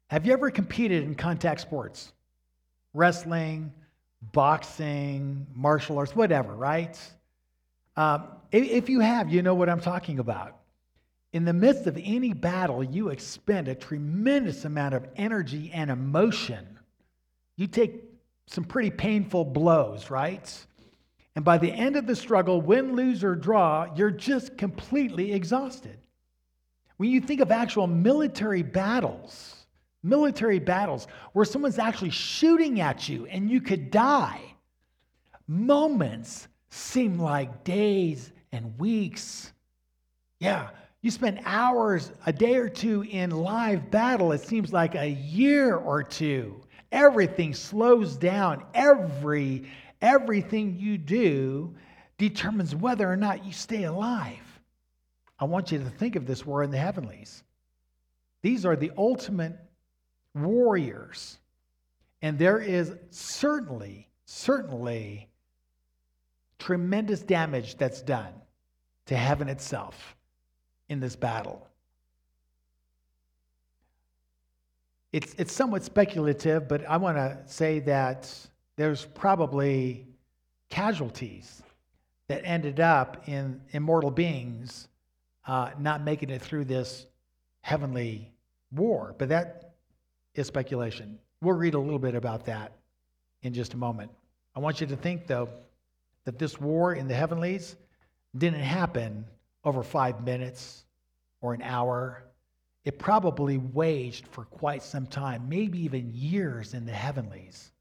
Have 0.07 0.25
you 0.25 0.33
ever 0.33 0.51
competed 0.51 1.03
in 1.03 1.15
contact 1.15 1.61
sports? 1.61 2.11
Wrestling, 2.93 3.71
boxing, 4.33 5.47
martial 5.53 5.97
arts, 5.97 6.15
whatever, 6.15 6.55
right? 6.55 6.99
Um, 7.97 8.27
if 8.51 8.89
you 8.89 8.99
have, 8.99 9.31
you 9.31 9.41
know 9.41 9.55
what 9.55 9.69
I'm 9.69 9.81
talking 9.81 10.19
about. 10.19 10.57
In 11.33 11.43
the 11.43 11.53
midst 11.53 11.87
of 11.87 11.99
any 12.01 12.33
battle, 12.33 12.83
you 12.83 13.09
expend 13.09 13.67
a 13.67 13.75
tremendous 13.75 14.63
amount 14.63 14.93
of 14.93 15.05
energy 15.17 15.69
and 15.73 15.91
emotion. 15.91 16.79
You 17.57 17.67
take 17.67 18.03
some 18.47 18.63
pretty 18.63 18.89
painful 18.89 19.45
blows, 19.45 20.09
right? 20.09 20.65
And 21.35 21.43
by 21.43 21.57
the 21.57 21.71
end 21.71 21.97
of 21.97 22.07
the 22.07 22.15
struggle, 22.15 22.61
win, 22.61 22.95
lose, 22.95 23.23
or 23.23 23.35
draw, 23.35 23.93
you're 23.95 24.11
just 24.11 24.57
completely 24.57 25.33
exhausted. 25.33 25.97
When 26.97 27.09
you 27.09 27.19
think 27.19 27.41
of 27.41 27.51
actual 27.51 27.87
military 27.87 28.63
battles, 28.63 29.65
military 30.01 30.59
battles 30.59 31.07
where 31.33 31.43
someone's 31.43 31.79
actually 31.79 32.11
shooting 32.11 32.79
at 32.79 33.09
you 33.09 33.25
and 33.25 33.49
you 33.49 33.59
could 33.59 33.91
die, 33.91 34.41
moments 35.47 36.47
seem 36.75 37.19
like 37.19 37.63
days 37.63 38.31
and 38.51 38.77
weeks. 38.77 39.53
Yeah, 40.39 40.69
you 41.01 41.11
spend 41.11 41.39
hours, 41.45 42.11
a 42.25 42.33
day 42.33 42.55
or 42.55 42.69
two 42.69 43.03
in 43.03 43.31
live 43.31 43.89
battle, 43.91 44.31
it 44.31 44.41
seems 44.41 44.73
like 44.73 44.95
a 44.95 45.09
year 45.09 45.75
or 45.75 46.03
two. 46.03 46.61
Everything 46.91 47.53
slows 47.53 48.15
down. 48.15 48.63
Every 48.73 49.69
everything 50.01 50.77
you 50.77 50.97
do 50.97 51.75
determines 52.17 52.75
whether 52.75 53.11
or 53.11 53.17
not 53.17 53.45
you 53.45 53.51
stay 53.51 53.83
alive. 53.85 54.59
I 55.39 55.45
want 55.45 55.71
you 55.71 55.79
to 55.79 55.89
think 55.89 56.15
of 56.15 56.25
this 56.25 56.45
war 56.45 56.63
in 56.63 56.71
the 56.71 56.77
heavenlies. 56.77 57.43
These 58.41 58.65
are 58.65 58.75
the 58.75 58.91
ultimate 58.97 59.57
warriors. 60.33 61.39
And 62.21 62.37
there 62.37 62.59
is 62.59 62.93
certainly, 63.09 64.07
certainly 64.25 65.27
tremendous 66.59 67.21
damage 67.21 67.77
that's 67.77 68.01
done 68.01 68.33
to 69.07 69.15
heaven 69.15 69.49
itself 69.49 70.15
in 70.89 70.99
this 70.99 71.15
battle. 71.15 71.67
It's, 75.11 75.33
it's 75.37 75.53
somewhat 75.53 75.83
speculative, 75.83 76.67
but 76.67 76.85
I 76.89 76.97
want 76.97 77.17
to 77.17 77.37
say 77.45 77.79
that 77.81 78.29
there's 78.75 79.05
probably 79.05 80.07
casualties 80.69 81.63
that 82.27 82.41
ended 82.43 82.79
up 82.79 83.27
in 83.27 83.61
immortal 83.71 84.11
beings 84.11 84.87
uh, 85.47 85.69
not 85.79 86.03
making 86.03 86.29
it 86.31 86.41
through 86.41 86.65
this 86.65 87.05
heavenly 87.61 88.33
war. 88.71 89.15
But 89.17 89.29
that 89.29 89.75
is 90.33 90.47
speculation. 90.47 91.19
We'll 91.41 91.55
read 91.55 91.75
a 91.75 91.79
little 91.79 91.99
bit 91.99 92.15
about 92.15 92.45
that 92.45 92.73
in 93.43 93.53
just 93.53 93.73
a 93.73 93.77
moment. 93.77 94.11
I 94.55 94.59
want 94.59 94.81
you 94.81 94.87
to 94.87 94.95
think, 94.95 95.27
though, 95.27 95.49
that 96.25 96.37
this 96.39 96.59
war 96.59 96.93
in 96.93 97.07
the 97.07 97.15
heavenlies 97.15 97.75
didn't 98.37 98.59
happen 98.59 99.25
over 99.63 99.81
five 99.81 100.23
minutes 100.23 100.85
or 101.41 101.53
an 101.53 101.61
hour. 101.61 102.23
It 102.83 102.99
probably 102.99 103.57
waged 103.57 104.27
for 104.27 104.45
quite 104.45 104.83
some 104.83 105.07
time, 105.07 105.47
maybe 105.49 105.79
even 105.79 106.11
years 106.13 106.73
in 106.73 106.85
the 106.85 106.91
heavenlies, 106.91 107.71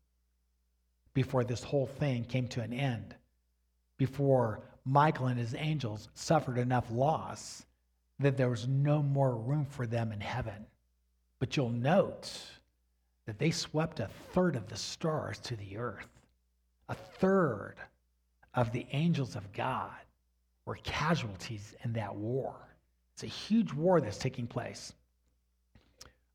before 1.12 1.44
this 1.44 1.62
whole 1.62 1.86
thing 1.86 2.24
came 2.24 2.48
to 2.48 2.60
an 2.60 2.72
end, 2.72 3.14
before 3.98 4.62
Michael 4.84 5.26
and 5.26 5.38
his 5.38 5.54
angels 5.54 6.08
suffered 6.14 6.58
enough 6.58 6.90
loss 6.90 7.64
that 8.18 8.36
there 8.36 8.50
was 8.50 8.68
no 8.68 9.02
more 9.02 9.34
room 9.36 9.64
for 9.64 9.86
them 9.86 10.12
in 10.12 10.20
heaven. 10.20 10.66
But 11.38 11.56
you'll 11.56 11.70
note 11.70 12.32
that 13.26 13.38
they 13.38 13.50
swept 13.50 14.00
a 14.00 14.10
third 14.32 14.56
of 14.56 14.68
the 14.68 14.76
stars 14.76 15.38
to 15.40 15.56
the 15.56 15.76
earth. 15.78 16.08
A 16.88 16.94
third 16.94 17.76
of 18.54 18.73
the 18.73 18.87
angels 18.92 19.37
of 19.37 19.52
God 19.52 19.90
were 20.66 20.78
casualties 20.82 21.75
in 21.84 21.92
that 21.94 22.14
war. 22.14 22.54
It's 23.14 23.25
a 23.25 23.26
huge 23.26 23.73
war 23.73 24.00
that's 24.00 24.18
taking 24.18 24.46
place. 24.46 24.92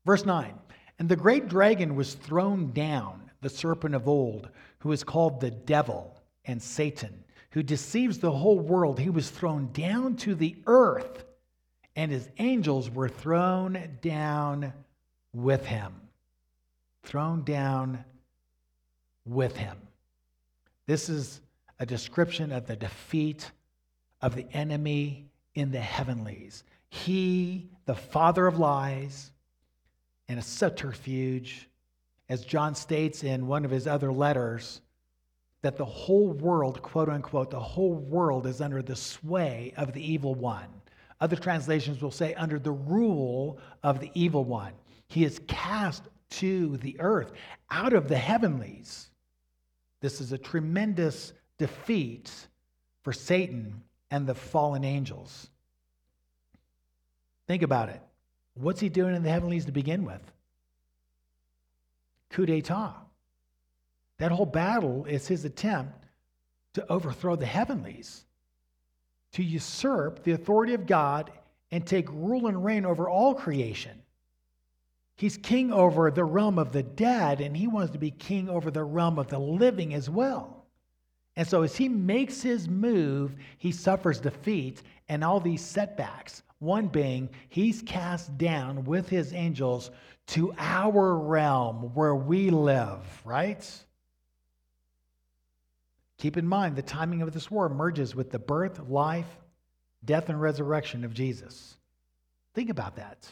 Verse 0.06 0.24
9 0.24 0.54
And 0.98 1.08
the 1.08 1.16
great 1.16 1.48
dragon 1.48 1.96
was 1.96 2.14
thrown 2.14 2.72
down, 2.72 3.30
the 3.40 3.50
serpent 3.50 3.94
of 3.94 4.08
old, 4.08 4.48
who 4.78 4.92
is 4.92 5.04
called 5.04 5.40
the 5.40 5.50
devil 5.50 6.16
and 6.44 6.62
Satan 6.62 7.24
who 7.52 7.62
deceives 7.62 8.18
the 8.18 8.30
whole 8.30 8.58
world, 8.58 8.98
he 8.98 9.10
was 9.10 9.28
thrown 9.28 9.70
down 9.72 10.16
to 10.16 10.34
the 10.34 10.56
earth, 10.66 11.24
and 11.96 12.10
his 12.10 12.28
angels 12.38 12.88
were 12.90 13.08
thrown 13.08 13.98
down 14.00 14.72
with 15.32 15.66
him. 15.66 15.92
Thrown 17.02 17.42
down 17.42 18.04
with 19.24 19.56
him. 19.56 19.76
This 20.86 21.08
is 21.08 21.40
a 21.80 21.86
description 21.86 22.52
of 22.52 22.66
the 22.66 22.76
defeat 22.76 23.50
of 24.20 24.36
the 24.36 24.46
enemy 24.52 25.26
in 25.54 25.72
the 25.72 25.80
heavenlies. 25.80 26.62
He, 26.90 27.70
the 27.86 27.94
father 27.94 28.46
of 28.46 28.58
lies, 28.58 29.32
and 30.28 30.38
a 30.38 30.42
subterfuge, 30.42 31.68
as 32.28 32.44
John 32.44 32.74
states 32.74 33.24
in 33.24 33.48
one 33.48 33.64
of 33.64 33.70
his 33.70 33.86
other 33.86 34.12
letters, 34.12 34.82
that 35.62 35.76
the 35.76 35.84
whole 35.84 36.32
world, 36.32 36.80
quote 36.82 37.08
unquote, 37.08 37.50
the 37.50 37.58
whole 37.58 37.94
world 37.94 38.46
is 38.46 38.60
under 38.60 38.82
the 38.82 38.94
sway 38.94 39.72
of 39.76 39.92
the 39.92 40.12
evil 40.12 40.34
one. 40.34 40.68
Other 41.20 41.36
translations 41.36 42.00
will 42.02 42.10
say 42.10 42.34
under 42.34 42.58
the 42.58 42.70
rule 42.70 43.58
of 43.82 44.00
the 44.00 44.10
evil 44.14 44.44
one. 44.44 44.72
He 45.08 45.24
is 45.24 45.40
cast 45.48 46.04
to 46.30 46.76
the 46.78 46.96
earth 47.00 47.32
out 47.70 47.92
of 47.92 48.08
the 48.08 48.16
heavenlies. 48.16 49.10
This 50.00 50.20
is 50.20 50.32
a 50.32 50.38
tremendous 50.38 51.32
defeat 51.60 52.32
for 53.02 53.12
Satan 53.12 53.82
and 54.10 54.26
the 54.26 54.34
fallen 54.34 54.82
angels. 54.82 55.50
Think 57.46 57.62
about 57.62 57.90
it. 57.90 58.00
What's 58.54 58.80
he 58.80 58.88
doing 58.88 59.14
in 59.14 59.22
the 59.22 59.30
heavenlies 59.30 59.66
to 59.66 59.72
begin 59.72 60.06
with? 60.06 60.22
Coup 62.30 62.46
d'etat. 62.46 62.94
That 64.16 64.32
whole 64.32 64.46
battle 64.46 65.04
is 65.04 65.28
his 65.28 65.44
attempt 65.44 66.06
to 66.72 66.90
overthrow 66.90 67.36
the 67.36 67.46
heavenlies, 67.46 68.24
to 69.32 69.42
usurp 69.42 70.22
the 70.22 70.32
authority 70.32 70.72
of 70.72 70.86
God 70.86 71.30
and 71.70 71.86
take 71.86 72.10
rule 72.10 72.46
and 72.46 72.64
reign 72.64 72.86
over 72.86 73.06
all 73.06 73.34
creation. 73.34 74.00
He's 75.16 75.36
king 75.36 75.74
over 75.74 76.10
the 76.10 76.24
realm 76.24 76.58
of 76.58 76.72
the 76.72 76.82
dead, 76.82 77.42
and 77.42 77.54
he 77.54 77.66
wants 77.66 77.92
to 77.92 77.98
be 77.98 78.10
king 78.10 78.48
over 78.48 78.70
the 78.70 78.82
realm 78.82 79.18
of 79.18 79.28
the 79.28 79.38
living 79.38 79.92
as 79.92 80.08
well. 80.08 80.59
And 81.36 81.46
so, 81.46 81.62
as 81.62 81.76
he 81.76 81.88
makes 81.88 82.42
his 82.42 82.68
move, 82.68 83.34
he 83.58 83.72
suffers 83.72 84.20
defeat 84.20 84.82
and 85.08 85.24
all 85.24 85.40
these 85.40 85.64
setbacks. 85.64 86.42
One 86.58 86.88
being, 86.88 87.30
he's 87.48 87.82
cast 87.82 88.36
down 88.36 88.84
with 88.84 89.08
his 89.08 89.32
angels 89.32 89.90
to 90.28 90.54
our 90.58 91.16
realm 91.16 91.94
where 91.94 92.14
we 92.14 92.50
live, 92.50 93.00
right? 93.24 93.66
Keep 96.18 96.36
in 96.36 96.46
mind, 96.46 96.76
the 96.76 96.82
timing 96.82 97.22
of 97.22 97.32
this 97.32 97.50
war 97.50 97.68
merges 97.68 98.14
with 98.14 98.30
the 98.30 98.38
birth, 98.38 98.78
life, 98.88 99.38
death, 100.04 100.28
and 100.28 100.40
resurrection 100.40 101.04
of 101.04 101.14
Jesus. 101.14 101.76
Think 102.54 102.68
about 102.68 102.96
that. 102.96 103.26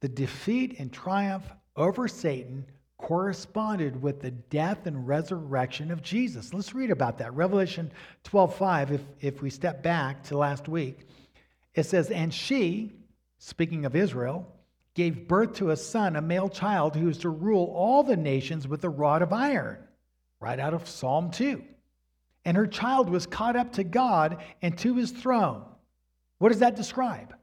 The 0.00 0.08
defeat 0.08 0.76
and 0.78 0.92
triumph 0.92 1.44
over 1.76 2.08
Satan 2.08 2.66
corresponded 3.00 4.02
with 4.02 4.20
the 4.20 4.30
death 4.30 4.86
and 4.86 5.08
resurrection 5.08 5.90
of 5.90 6.02
Jesus. 6.02 6.52
Let's 6.52 6.74
read 6.74 6.90
about 6.90 7.18
that. 7.18 7.34
Revelation 7.34 7.90
12:5 8.24 8.90
if 8.92 9.02
if 9.20 9.42
we 9.42 9.50
step 9.50 9.82
back 9.82 10.22
to 10.24 10.36
last 10.36 10.68
week, 10.68 11.06
it 11.74 11.84
says 11.84 12.10
and 12.10 12.32
she, 12.32 12.92
speaking 13.38 13.86
of 13.86 13.96
Israel, 13.96 14.46
gave 14.94 15.26
birth 15.26 15.54
to 15.54 15.70
a 15.70 15.76
son, 15.76 16.14
a 16.16 16.20
male 16.20 16.48
child 16.48 16.94
who 16.94 17.08
is 17.08 17.18
to 17.18 17.30
rule 17.30 17.72
all 17.74 18.02
the 18.02 18.16
nations 18.16 18.68
with 18.68 18.84
a 18.84 18.88
rod 18.88 19.22
of 19.22 19.32
iron 19.32 19.78
right 20.38 20.58
out 20.58 20.74
of 20.74 20.88
Psalm 20.88 21.30
2. 21.30 21.62
And 22.44 22.56
her 22.56 22.66
child 22.66 23.08
was 23.08 23.26
caught 23.26 23.56
up 23.56 23.72
to 23.74 23.84
God 23.84 24.42
and 24.60 24.76
to 24.78 24.94
his 24.94 25.10
throne. 25.10 25.64
What 26.38 26.50
does 26.50 26.60
that 26.60 26.76
describe? 26.76 27.34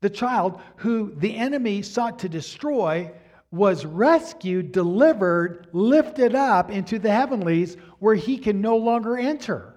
The 0.00 0.10
child 0.10 0.60
who 0.76 1.12
the 1.16 1.36
enemy 1.36 1.82
sought 1.82 2.20
to 2.20 2.28
destroy 2.28 3.12
was 3.52 3.84
rescued, 3.84 4.72
delivered, 4.72 5.68
lifted 5.72 6.34
up 6.34 6.70
into 6.70 6.98
the 6.98 7.12
heavenlies 7.12 7.76
where 7.98 8.14
he 8.14 8.38
can 8.38 8.60
no 8.62 8.76
longer 8.76 9.16
enter. 9.16 9.76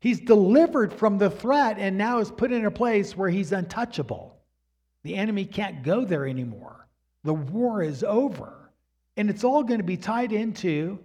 He's 0.00 0.20
delivered 0.20 0.92
from 0.92 1.18
the 1.18 1.28
threat 1.28 1.76
and 1.78 1.98
now 1.98 2.20
is 2.20 2.30
put 2.30 2.52
in 2.52 2.64
a 2.64 2.70
place 2.70 3.16
where 3.16 3.28
he's 3.28 3.52
untouchable. 3.52 4.38
The 5.02 5.16
enemy 5.16 5.44
can't 5.44 5.82
go 5.82 6.04
there 6.04 6.26
anymore. 6.26 6.86
The 7.24 7.34
war 7.34 7.82
is 7.82 8.04
over. 8.04 8.70
And 9.16 9.28
it's 9.28 9.44
all 9.44 9.64
going 9.64 9.80
to 9.80 9.84
be 9.84 9.96
tied 9.96 10.32
into 10.32 10.98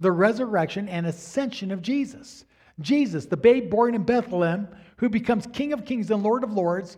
the 0.00 0.10
resurrection 0.10 0.88
and 0.88 1.06
ascension 1.06 1.70
of 1.70 1.80
Jesus. 1.80 2.44
Jesus, 2.80 3.26
the 3.26 3.36
babe 3.36 3.70
born 3.70 3.94
in 3.94 4.02
Bethlehem, 4.02 4.68
who 4.96 5.08
becomes 5.08 5.46
King 5.46 5.72
of 5.72 5.84
Kings 5.84 6.10
and 6.10 6.22
Lord 6.22 6.42
of 6.42 6.52
Lords, 6.52 6.96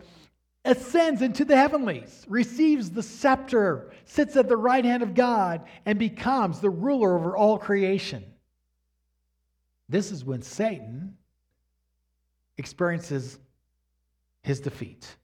ascends 0.65 1.21
into 1.21 1.45
the 1.45 1.55
heavenlies, 1.55 2.25
receives 2.27 2.91
the 2.91 3.03
scepter, 3.03 3.91
sits 4.05 4.35
at 4.35 4.47
the 4.47 4.57
right 4.57 4.83
hand 4.83 5.03
of 5.03 5.13
God, 5.13 5.63
and 5.85 5.97
becomes 5.97 6.59
the 6.59 6.69
ruler 6.69 7.17
over 7.17 7.35
all 7.35 7.57
creation. 7.57 8.23
This 9.87 10.11
is 10.11 10.23
when 10.23 10.41
Satan 10.41 11.17
experiences 12.57 13.39
his 14.43 14.59
defeat. 14.59 15.15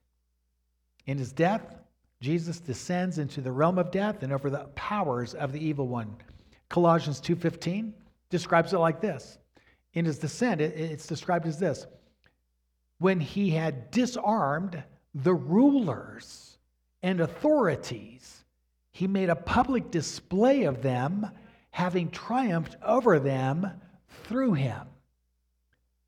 In 1.06 1.18
his 1.18 1.32
death, 1.32 1.76
Jesus 2.20 2.58
descends 2.58 3.18
into 3.18 3.40
the 3.40 3.52
realm 3.52 3.78
of 3.78 3.90
death 3.90 4.22
and 4.22 4.32
over 4.32 4.50
the 4.50 4.64
powers 4.74 5.34
of 5.34 5.52
the 5.52 5.60
evil 5.60 5.86
one. 5.86 6.16
Colossians 6.68 7.20
2:15 7.20 7.94
describes 8.30 8.72
it 8.72 8.78
like 8.78 9.00
this. 9.00 9.38
In 9.92 10.04
his 10.04 10.18
descent, 10.18 10.60
it's 10.60 11.06
described 11.06 11.46
as 11.46 11.58
this. 11.58 11.86
When 12.98 13.20
he 13.20 13.50
had 13.50 13.90
disarmed 13.90 14.82
the 15.22 15.34
rulers 15.34 16.58
and 17.02 17.20
authorities, 17.20 18.44
he 18.90 19.06
made 19.06 19.30
a 19.30 19.36
public 19.36 19.90
display 19.90 20.64
of 20.64 20.82
them, 20.82 21.26
having 21.70 22.10
triumphed 22.10 22.76
over 22.82 23.18
them 23.18 23.70
through 24.24 24.52
him. 24.54 24.82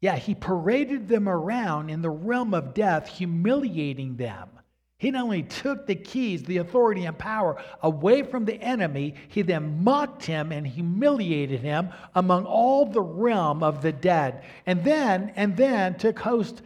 Yeah, 0.00 0.17
he 0.17 0.35
paraded 0.35 1.09
them 1.09 1.29
around 1.29 1.91
in 1.91 2.03
the 2.03 2.11
realm 2.11 2.55
of 2.55 2.75
death, 2.75 3.09
humiliating 3.09 4.17
them. 4.17 4.50
He 4.99 5.11
not 5.11 5.25
only 5.25 5.45
took 5.45 5.87
the 5.87 5.95
keys, 5.95 6.43
the 6.43 6.59
authority, 6.59 7.05
and 7.05 7.17
power 7.17 7.62
away 7.83 8.23
from 8.25 8.45
the 8.45 8.61
enemy, 8.61 9.15
he 9.29 9.43
then 9.43 9.83
mocked 9.85 10.25
him 10.25 10.53
and 10.53 10.67
humiliated 10.67 11.61
him 11.61 11.91
among 12.15 12.45
all 12.45 12.85
the 12.85 13.00
realm 13.00 13.62
of 13.62 13.81
the 13.81 13.93
dead. 13.93 14.45
And 14.67 14.85
then, 14.85 15.33
and 15.37 15.57
then 15.57 15.97
took 15.97 16.19
host, 16.19 16.62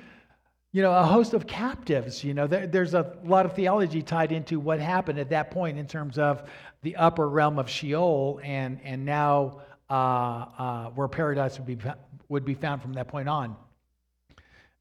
you 0.73 0.81
know, 0.81 0.93
a 0.93 1.05
host 1.05 1.35
of 1.35 1.47
captives. 1.47 2.25
You 2.25 2.35
know, 2.35 2.47
there, 2.47 2.67
there's 2.67 2.95
a 2.95 3.15
lot 3.25 3.45
of 3.45 3.55
theology 3.55 4.03
tied 4.03 4.33
into 4.33 4.59
what 4.59 4.81
happened 4.81 5.19
at 5.19 5.29
that 5.31 5.51
point 5.51 5.79
in 5.79 5.87
terms 5.87 6.19
of 6.19 6.49
the 6.83 6.97
upper 6.97 7.29
realm 7.29 7.59
of 7.59 7.69
Sheol 7.69 8.41
and, 8.43 8.81
and 8.83 9.05
now 9.05 9.61
uh, 9.91 9.93
uh, 9.93 10.85
where 10.91 11.09
paradise 11.09 11.59
would 11.59 11.67
be, 11.67 11.79
would 12.29 12.45
be 12.45 12.55
found 12.55 12.81
from 12.81 12.95
that 12.95 13.09
point 13.09 13.29
on. 13.29 13.55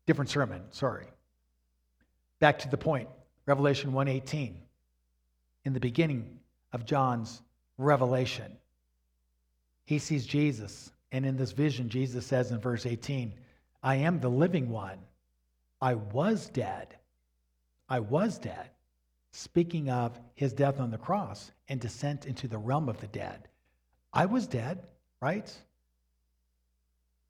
Different 0.07 0.29
sermon, 0.29 0.61
sorry. 0.71 1.07
Back 2.39 2.59
to 2.59 2.69
the 2.69 2.77
point. 2.77 3.09
Revelation 3.45 3.91
1:18. 3.91 4.55
In 5.65 5.73
the 5.73 5.79
beginning 5.79 6.39
of 6.73 6.85
John's 6.85 7.41
revelation, 7.77 8.57
he 9.83 9.99
sees 9.99 10.25
Jesus, 10.25 10.91
and 11.11 11.25
in 11.25 11.35
this 11.35 11.51
vision 11.51 11.89
Jesus 11.89 12.25
says 12.25 12.51
in 12.51 12.59
verse 12.59 12.85
18, 12.85 13.33
I 13.83 13.95
am 13.95 14.19
the 14.19 14.29
living 14.29 14.69
one. 14.69 14.97
I 15.81 15.95
was 15.95 16.47
dead. 16.49 16.95
I 17.89 17.99
was 17.99 18.37
dead. 18.37 18.69
Speaking 19.31 19.89
of 19.89 20.19
his 20.35 20.53
death 20.53 20.79
on 20.79 20.91
the 20.91 20.97
cross 20.97 21.51
and 21.67 21.79
descent 21.79 22.25
into 22.25 22.47
the 22.47 22.57
realm 22.57 22.89
of 22.89 22.99
the 22.99 23.07
dead. 23.07 23.47
I 24.13 24.25
was 24.25 24.45
dead, 24.45 24.83
right? 25.21 25.51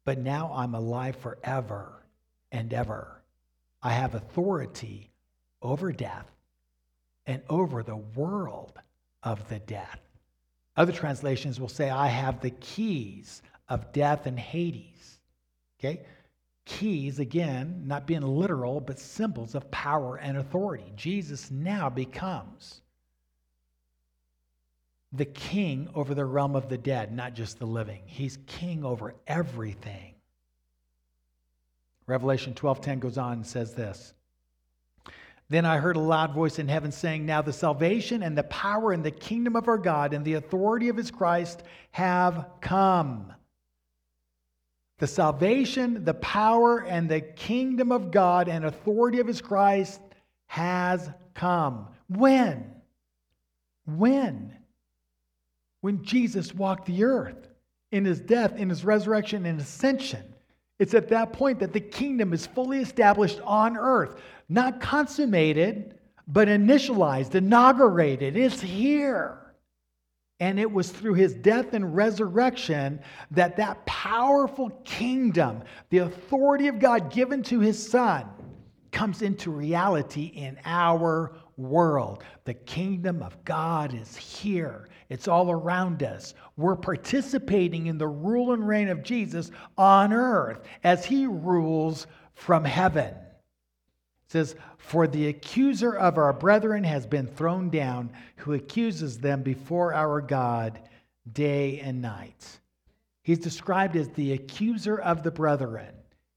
But 0.04 0.18
now 0.18 0.52
I'm 0.54 0.74
alive 0.74 1.16
forever 1.16 2.04
and 2.52 2.74
ever. 2.74 3.22
I 3.84 3.94
have 3.94 4.16
authority 4.16 5.12
over 5.62 5.92
death 5.92 6.26
and 7.26 7.42
over 7.50 7.84
the 7.84 7.96
world 7.96 8.74
of 9.24 9.48
the 9.48 9.60
death. 9.60 10.00
Other 10.76 10.92
translations 10.92 11.60
will 11.60 11.70
say, 11.70 11.90
I 11.90 12.08
have 12.08 12.42
the 12.42 12.50
keys 12.50 13.42
of 13.70 13.92
death 13.92 14.26
and 14.26 14.40
Hades. 14.40 15.20
Okay? 15.80 16.02
Keys, 16.66 17.20
again, 17.20 17.84
not 17.86 18.06
being 18.06 18.22
literal, 18.22 18.80
but 18.80 19.00
symbols 19.00 19.56
of 19.56 19.70
power 19.72 20.18
and 20.18 20.38
authority. 20.38 20.94
Jesus 20.96 21.50
now 21.50 21.90
becomes 21.90 22.82
the 25.12 25.26
king 25.26 25.90
over 25.94 26.14
the 26.14 26.24
realm 26.24 26.56
of 26.56 26.70
the 26.70 26.78
dead, 26.78 27.12
not 27.12 27.34
just 27.34 27.60
the 27.60 27.66
living. 27.66 28.02
He's 28.06 28.38
king 28.46 28.86
over 28.86 29.16
everything. 29.28 30.16
Revelation 32.08 32.54
12:10 32.54 33.00
goes 33.00 33.18
on 33.18 33.34
and 33.34 33.46
says 33.46 33.74
this. 33.74 34.14
Then 35.50 35.66
I 35.66 35.80
heard 35.80 35.98
a 35.98 36.00
loud 36.00 36.34
voice 36.34 36.60
in 36.60 36.70
heaven 36.70 36.94
saying, 36.94 37.26
Now 37.26 37.42
the 37.42 37.52
salvation 37.52 38.24
and 38.24 38.38
the 38.38 38.44
power 38.44 38.94
and 38.94 39.04
the 39.04 39.12
kingdom 39.12 39.58
of 39.58 39.68
our 39.68 39.78
God 39.78 40.14
and 40.14 40.24
the 40.24 40.36
authority 40.36 40.88
of 40.88 40.96
his 40.96 41.12
Christ 41.12 41.64
have 41.92 42.46
come. 42.62 43.34
The 45.02 45.08
salvation, 45.08 46.06
the 46.06 46.14
power, 46.14 46.86
and 46.86 47.10
the 47.10 47.22
kingdom 47.22 47.92
of 47.92 48.12
God 48.12 48.48
and 48.48 48.66
authority 48.66 49.20
of 49.20 49.26
his 49.26 49.42
Christ 49.42 50.00
has 50.46 51.10
come. 51.34 51.88
When? 52.08 52.70
When? 53.88 54.56
When 55.82 56.04
Jesus 56.04 56.54
walked 56.54 56.86
the 56.86 57.04
earth 57.04 57.48
in 57.92 58.06
his 58.06 58.20
death, 58.20 58.56
in 58.56 58.70
his 58.70 58.86
resurrection, 58.86 59.48
and 59.48 59.60
ascension. 59.60 60.36
It's 60.78 60.94
at 60.94 61.10
that 61.10 61.34
point 61.34 61.62
that 61.62 61.74
the 61.74 61.80
kingdom 61.80 62.32
is 62.32 62.46
fully 62.46 62.78
established 62.78 63.42
on 63.44 63.78
earth, 63.78 64.22
not 64.50 64.80
consummated, 64.80 65.96
but 66.28 66.48
initialized, 66.48 67.34
inaugurated. 67.34 68.38
It's 68.38 68.62
here. 68.62 69.40
And 70.42 70.60
it 70.60 70.70
was 70.70 70.90
through 70.90 71.14
his 71.14 71.36
death 71.36 71.74
and 71.74 71.96
resurrection 71.96 73.00
that 73.30 73.58
that 73.58 73.86
powerful 73.86 74.72
kingdom, 74.84 75.62
the 75.92 76.00
authority 76.00 76.68
of 76.68 76.80
God 76.80 77.12
given 77.12 77.44
to 77.44 77.60
his 77.60 77.90
son, 77.90 78.26
comes 78.92 79.22
into 79.22 79.52
reality 79.52 80.26
in 80.26 80.58
our 80.66 81.32
world. 81.58 82.24
The 82.46 82.56
kingdom 82.56 83.22
of 83.22 83.46
God 83.46 83.94
is 83.94 84.18
here. 84.18 84.90
It's 85.10 85.28
all 85.28 85.52
around 85.52 86.02
us. 86.02 86.34
We're 86.58 86.76
participating 86.76 87.86
in 87.86 88.00
the 88.00 88.08
rule 88.08 88.54
and 88.54 88.68
reign 88.68 88.90
of 88.90 89.04
Jesus 89.04 89.52
on 89.78 90.12
earth 90.12 90.62
as 90.84 91.06
he 91.06 91.28
rules 91.28 92.08
from 92.34 92.66
heaven. 92.66 93.14
Says, 94.32 94.56
For 94.78 95.08
the 95.08 95.28
accuser 95.28 95.94
of 95.94 96.18
our 96.18 96.32
brethren 96.32 96.86
has 96.86 97.06
been 97.06 97.28
thrown 97.28 97.70
down, 97.70 98.10
who 98.38 98.54
accuses 98.54 99.18
them 99.18 99.44
before 99.44 99.94
our 99.94 100.22
God 100.22 100.80
day 101.34 101.82
and 101.82 102.02
night. 102.02 102.62
He's 103.24 103.40
described 103.40 103.98
as 103.98 104.08
the 104.08 104.32
accuser 104.32 104.98
of 105.02 105.24
the 105.24 105.32
brethren. 105.32 105.94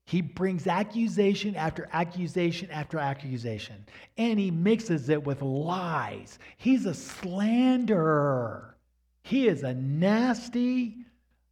He 0.06 0.22
brings 0.22 0.66
accusation 0.66 1.54
after 1.54 1.88
accusation 1.92 2.68
after 2.72 2.98
accusation, 2.98 3.86
and 4.18 4.40
he 4.40 4.50
mixes 4.50 5.08
it 5.08 5.22
with 5.22 5.40
lies. 5.40 6.40
He's 6.56 6.86
a 6.86 6.94
slanderer. 6.94 8.76
He 9.22 9.46
is 9.46 9.62
a 9.62 9.72
nasty 9.72 10.96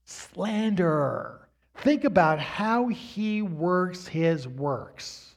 slanderer. 0.06 1.48
Think 1.76 2.02
about 2.02 2.40
how 2.40 2.88
he 2.88 3.42
works 3.42 4.08
his 4.08 4.48
works. 4.48 5.31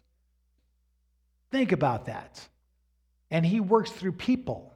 Think 1.55 1.71
about 1.71 2.07
that. 2.07 2.45
And 3.31 3.45
he 3.45 3.61
works 3.61 3.89
through 3.89 4.11
people. 4.11 4.75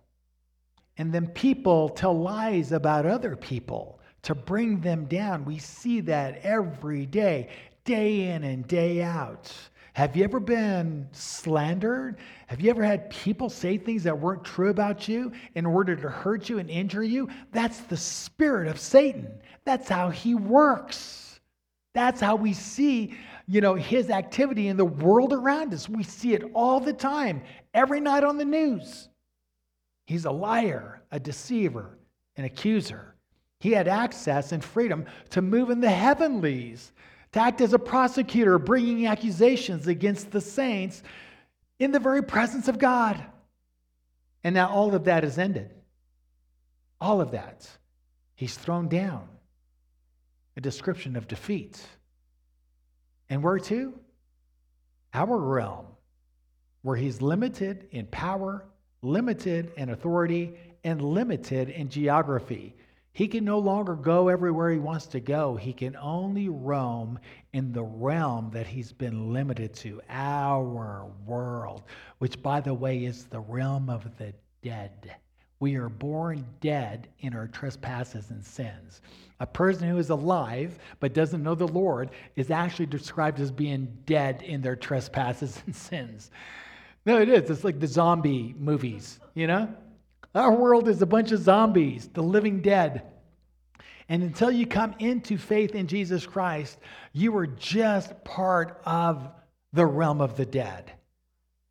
And 0.95 1.11
then 1.11 1.27
people 1.27 1.89
tell 1.89 2.17
lies 2.17 2.71
about 2.71 3.05
other 3.05 3.35
people 3.35 3.99
to 4.21 4.33
bring 4.33 4.79
them 4.79 5.03
down. 5.03 5.43
We 5.43 5.57
see 5.57 5.99
that 5.99 6.39
every 6.41 7.05
day 7.05 7.49
day 7.83 8.29
in 8.29 8.45
and 8.45 8.65
day 8.65 9.01
out. 9.01 9.51
Have 9.91 10.15
you 10.15 10.23
ever 10.23 10.39
been 10.39 11.09
slandered? 11.11 12.15
Have 12.47 12.61
you 12.61 12.69
ever 12.69 12.85
had 12.85 13.09
people 13.09 13.49
say 13.49 13.77
things 13.77 14.03
that 14.03 14.17
weren't 14.17 14.45
true 14.45 14.69
about 14.69 15.05
you 15.05 15.33
in 15.55 15.65
order 15.65 15.97
to 15.97 16.07
hurt 16.07 16.47
you 16.47 16.59
and 16.59 16.69
injure 16.69 17.03
you? 17.03 17.27
That's 17.51 17.79
the 17.81 17.97
spirit 17.97 18.69
of 18.69 18.79
Satan. 18.79 19.29
That's 19.65 19.89
how 19.89 20.11
he 20.11 20.33
works. 20.33 21.29
That's 21.93 22.21
how 22.21 22.35
we 22.37 22.53
see, 22.53 23.15
you 23.49 23.61
know, 23.61 23.73
his 23.73 24.11
activity 24.11 24.67
in 24.67 24.77
the 24.77 24.85
world 24.85 25.33
around 25.33 25.73
us. 25.73 25.89
We 25.89 26.03
see 26.03 26.33
it 26.33 26.43
all 26.53 26.79
the 26.79 26.93
time, 26.93 27.41
every 27.73 27.99
night 27.99 28.23
on 28.23 28.37
the 28.37 28.45
news. 28.45 29.09
He's 30.05 30.25
a 30.25 30.31
liar, 30.31 31.01
a 31.11 31.19
deceiver, 31.19 31.97
an 32.37 32.45
accuser. 32.45 33.15
He 33.59 33.71
had 33.71 33.87
access 33.87 34.51
and 34.51 34.63
freedom 34.63 35.05
to 35.31 35.41
move 35.41 35.71
in 35.71 35.81
the 35.81 35.89
heavenlies 35.89 36.93
to 37.31 37.39
act 37.39 37.59
as 37.61 37.73
a 37.73 37.79
prosecutor, 37.79 38.59
bringing 38.59 39.07
accusations 39.07 39.87
against 39.87 40.29
the 40.29 40.41
saints 40.41 41.01
in 41.79 41.91
the 41.91 41.99
very 41.99 42.21
presence 42.21 42.67
of 42.67 42.77
God. 42.77 43.23
And 44.43 44.53
now 44.53 44.69
all 44.69 44.93
of 44.93 45.05
that 45.05 45.23
is 45.23 45.39
ended. 45.39 45.71
All 47.01 47.19
of 47.19 47.31
that. 47.31 47.67
He's 48.35 48.55
thrown 48.55 48.89
down. 48.89 49.27
A 50.55 50.61
description 50.61 51.15
of 51.15 51.27
defeat. 51.27 51.83
And 53.29 53.43
where 53.43 53.59
to? 53.59 53.93
Our 55.13 55.37
realm, 55.37 55.85
where 56.81 56.95
he's 56.95 57.21
limited 57.21 57.87
in 57.91 58.07
power, 58.07 58.65
limited 59.01 59.71
in 59.77 59.89
authority, 59.89 60.55
and 60.83 61.01
limited 61.01 61.69
in 61.69 61.89
geography. 61.89 62.75
He 63.11 63.27
can 63.27 63.43
no 63.43 63.59
longer 63.59 63.95
go 63.95 64.29
everywhere 64.29 64.71
he 64.71 64.79
wants 64.79 65.07
to 65.07 65.19
go. 65.19 65.55
He 65.55 65.73
can 65.73 65.95
only 65.97 66.47
roam 66.47 67.19
in 67.53 67.73
the 67.73 67.83
realm 67.83 68.51
that 68.51 68.67
he's 68.67 68.93
been 68.93 69.33
limited 69.33 69.73
to, 69.75 70.01
our 70.09 71.05
world, 71.25 71.83
which, 72.19 72.41
by 72.41 72.61
the 72.61 72.73
way, 72.73 73.05
is 73.05 73.25
the 73.25 73.39
realm 73.39 73.89
of 73.89 74.17
the 74.17 74.33
dead. 74.61 75.15
We 75.59 75.75
are 75.75 75.89
born 75.89 76.45
dead 76.61 77.09
in 77.19 77.35
our 77.35 77.47
trespasses 77.47 78.29
and 78.29 78.45
sins. 78.45 79.01
A 79.41 79.47
person 79.47 79.89
who 79.89 79.97
is 79.97 80.09
alive 80.09 80.79
but 80.99 81.13
doesn't 81.13 81.43
know 81.43 81.55
the 81.55 81.67
Lord 81.67 82.11
is 82.35 82.51
actually 82.51 82.85
described 82.85 83.39
as 83.39 83.51
being 83.51 83.97
dead 84.05 84.41
in 84.41 84.61
their 84.61 84.75
trespasses 84.75 85.61
and 85.65 85.75
sins. 85.75 86.31
No, 87.05 87.19
it 87.21 87.29
is. 87.29 87.49
It's 87.49 87.63
like 87.63 87.79
the 87.79 87.87
zombie 87.87 88.55
movies, 88.57 89.19
you 89.33 89.47
know? 89.47 89.73
Our 90.35 90.53
world 90.53 90.87
is 90.87 91.01
a 91.01 91.07
bunch 91.07 91.31
of 91.31 91.39
zombies, 91.39 92.09
the 92.13 92.21
living 92.21 92.61
dead. 92.61 93.03
And 94.09 94.23
until 94.23 94.51
you 94.51 94.65
come 94.65 94.95
into 94.99 95.37
faith 95.37 95.75
in 95.75 95.87
Jesus 95.87 96.25
Christ, 96.25 96.77
you 97.13 97.35
are 97.37 97.47
just 97.47 98.23
part 98.23 98.81
of 98.85 99.29
the 99.73 99.85
realm 99.85 100.21
of 100.21 100.35
the 100.35 100.45
dead. 100.45 100.91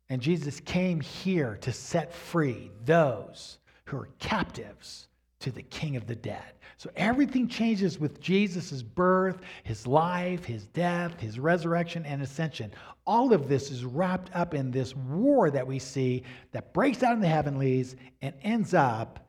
And 0.09 0.21
Jesus 0.21 0.59
came 0.59 0.99
here 0.99 1.57
to 1.61 1.71
set 1.71 2.13
free 2.13 2.71
those 2.83 3.58
who 3.89 3.97
are 3.97 4.09
captives 4.19 5.07
to 5.39 5.51
the 5.51 5.63
king 5.63 5.95
of 5.95 6.05
the 6.05 6.15
dead. 6.15 6.53
So 6.77 6.89
everything 6.95 7.47
changes 7.47 7.99
with 7.99 8.21
Jesus' 8.21 8.81
birth, 8.81 9.39
his 9.63 9.87
life, 9.87 10.45
his 10.45 10.67
death, 10.67 11.19
his 11.19 11.39
resurrection, 11.39 12.05
and 12.05 12.21
ascension. 12.21 12.71
All 13.05 13.33
of 13.33 13.49
this 13.49 13.71
is 13.71 13.85
wrapped 13.85 14.29
up 14.35 14.53
in 14.53 14.69
this 14.71 14.95
war 14.95 15.49
that 15.49 15.65
we 15.65 15.79
see 15.79 16.23
that 16.51 16.73
breaks 16.73 17.03
out 17.03 17.15
in 17.15 17.21
the 17.21 17.27
heavenlies 17.27 17.95
and 18.21 18.33
ends 18.43 18.73
up 18.73 19.27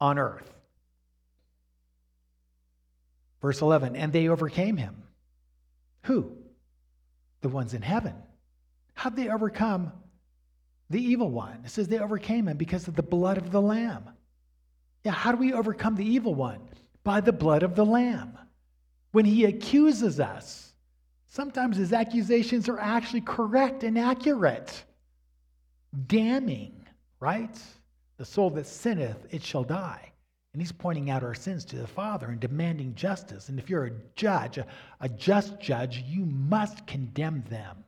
on 0.00 0.18
earth. 0.18 0.50
Verse 3.40 3.60
11, 3.60 3.94
and 3.96 4.12
they 4.12 4.28
overcame 4.28 4.76
him. 4.76 5.02
Who? 6.04 6.32
The 7.42 7.48
ones 7.48 7.74
in 7.74 7.82
heaven. 7.82 8.14
How'd 8.94 9.16
they 9.16 9.28
overcome 9.28 9.92
the 10.90 11.02
evil 11.02 11.30
one? 11.30 11.62
It 11.64 11.70
says 11.70 11.88
they 11.88 11.98
overcame 11.98 12.48
him 12.48 12.56
because 12.56 12.88
of 12.88 12.96
the 12.96 13.02
blood 13.02 13.38
of 13.38 13.50
the 13.50 13.60
Lamb. 13.60 14.10
Yeah, 15.04 15.12
how 15.12 15.32
do 15.32 15.38
we 15.38 15.52
overcome 15.52 15.96
the 15.96 16.06
evil 16.06 16.34
one? 16.34 16.60
By 17.02 17.20
the 17.20 17.32
blood 17.32 17.62
of 17.62 17.74
the 17.74 17.84
Lamb. 17.84 18.38
When 19.12 19.24
he 19.24 19.44
accuses 19.44 20.18
us, 20.18 20.72
sometimes 21.28 21.76
his 21.76 21.92
accusations 21.92 22.68
are 22.68 22.78
actually 22.78 23.20
correct 23.20 23.84
and 23.84 23.98
accurate, 23.98 24.84
damning, 26.06 26.86
right? 27.20 27.56
The 28.16 28.24
soul 28.24 28.50
that 28.50 28.66
sinneth, 28.66 29.26
it 29.30 29.42
shall 29.42 29.64
die. 29.64 30.12
And 30.52 30.62
he's 30.62 30.72
pointing 30.72 31.10
out 31.10 31.24
our 31.24 31.34
sins 31.34 31.64
to 31.66 31.76
the 31.76 31.86
Father 31.86 32.28
and 32.28 32.38
demanding 32.38 32.94
justice. 32.94 33.48
And 33.48 33.58
if 33.58 33.68
you're 33.68 33.86
a 33.86 33.92
judge, 34.14 34.56
a, 34.58 34.66
a, 35.00 35.08
just 35.08 35.60
judge, 35.60 36.04
you 36.06 36.24
must 36.26 36.86
condemn 36.86 37.42
them. 37.50 37.84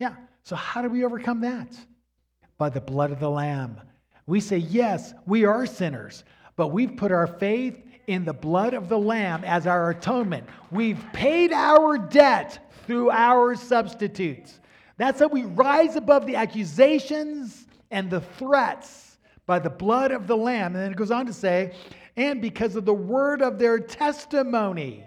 Yeah, 0.00 0.16
so 0.42 0.56
how 0.56 0.82
do 0.82 0.88
we 0.88 1.04
overcome 1.04 1.40
that? 1.42 1.76
By 2.58 2.70
the 2.70 2.80
blood 2.80 3.12
of 3.12 3.20
the 3.20 3.30
Lamb. 3.30 3.80
We 4.26 4.40
say, 4.40 4.58
yes, 4.58 5.14
we 5.26 5.44
are 5.44 5.66
sinners, 5.66 6.24
but 6.56 6.68
we've 6.68 6.96
put 6.96 7.12
our 7.12 7.26
faith 7.26 7.82
in 8.06 8.24
the 8.24 8.32
blood 8.32 8.74
of 8.74 8.88
the 8.88 8.98
Lamb 8.98 9.44
as 9.44 9.66
our 9.66 9.90
atonement. 9.90 10.46
We've 10.70 11.02
paid 11.12 11.52
our 11.52 11.98
debt 11.98 12.72
through 12.86 13.10
our 13.10 13.54
substitutes. 13.54 14.60
That's 14.96 15.20
how 15.20 15.28
we 15.28 15.44
rise 15.44 15.96
above 15.96 16.26
the 16.26 16.36
accusations 16.36 17.66
and 17.90 18.10
the 18.10 18.20
threats 18.20 19.18
by 19.44 19.58
the 19.58 19.70
blood 19.70 20.10
of 20.10 20.26
the 20.26 20.36
Lamb. 20.36 20.74
And 20.74 20.84
then 20.84 20.92
it 20.92 20.96
goes 20.96 21.10
on 21.10 21.26
to 21.26 21.32
say, 21.32 21.74
and 22.16 22.40
because 22.40 22.76
of 22.76 22.84
the 22.84 22.94
word 22.94 23.42
of 23.42 23.58
their 23.58 23.78
testimony. 23.78 25.04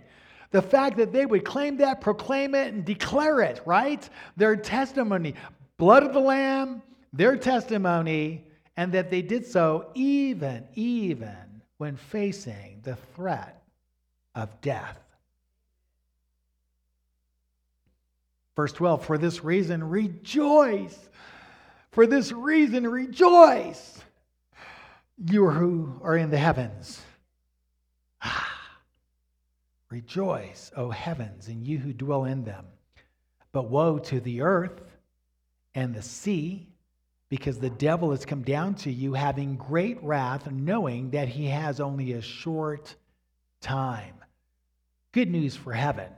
The 0.52 0.62
fact 0.62 0.98
that 0.98 1.12
they 1.12 1.26
would 1.26 1.46
claim 1.46 1.78
that, 1.78 2.02
proclaim 2.02 2.56
it, 2.56 2.74
and 2.74 2.84
declare 2.84 3.42
it, 3.42 3.62
right? 3.66 4.08
Their 4.36 4.56
testimony, 4.56 5.36
blood 5.78 6.04
of 6.04 6.14
the 6.14 6.20
Lamb, 6.20 6.82
their 7.14 7.38
testimony, 7.38 8.46
and 8.78 8.94
that 8.94 9.10
they 9.10 9.22
did 9.22 9.46
so 9.46 9.90
even, 9.94 10.68
even 10.76 11.62
when 11.78 11.96
facing 11.96 12.80
the 12.84 12.96
threat 13.16 13.62
of 14.36 14.62
death. 14.62 14.98
Verse 18.56 18.74
12, 18.74 19.06
for 19.06 19.18
this 19.18 19.44
reason, 19.44 19.84
rejoice. 19.90 21.10
For 21.92 22.06
this 22.06 22.32
reason, 22.32 22.88
rejoice 22.88 24.00
you 25.18 25.50
who 25.50 26.00
are 26.04 26.16
in 26.16 26.30
the 26.30 26.38
heavens. 26.38 27.02
Rejoice, 29.90 30.72
O 30.76 30.90
heavens, 30.90 31.48
and 31.48 31.66
you 31.66 31.78
who 31.78 31.94
dwell 31.94 32.26
in 32.26 32.44
them. 32.44 32.66
But 33.52 33.70
woe 33.70 33.98
to 34.00 34.20
the 34.20 34.42
earth 34.42 34.82
and 35.74 35.94
the 35.94 36.02
sea, 36.02 36.68
because 37.30 37.60
the 37.60 37.70
devil 37.70 38.12
has 38.12 38.26
come 38.26 38.42
down 38.42 38.74
to 38.74 38.92
you 38.92 39.14
having 39.14 39.56
great 39.56 40.02
wrath, 40.04 40.50
knowing 40.52 41.12
that 41.12 41.28
he 41.28 41.46
has 41.46 41.80
only 41.80 42.14
a 42.14 42.22
short 42.22 42.96
time. 43.62 44.16
Good 45.12 45.30
news 45.30 45.56
for 45.56 45.72
heaven, 45.72 46.10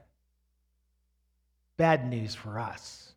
bad 1.78 2.10
news 2.10 2.34
for 2.34 2.60
us 2.60 3.14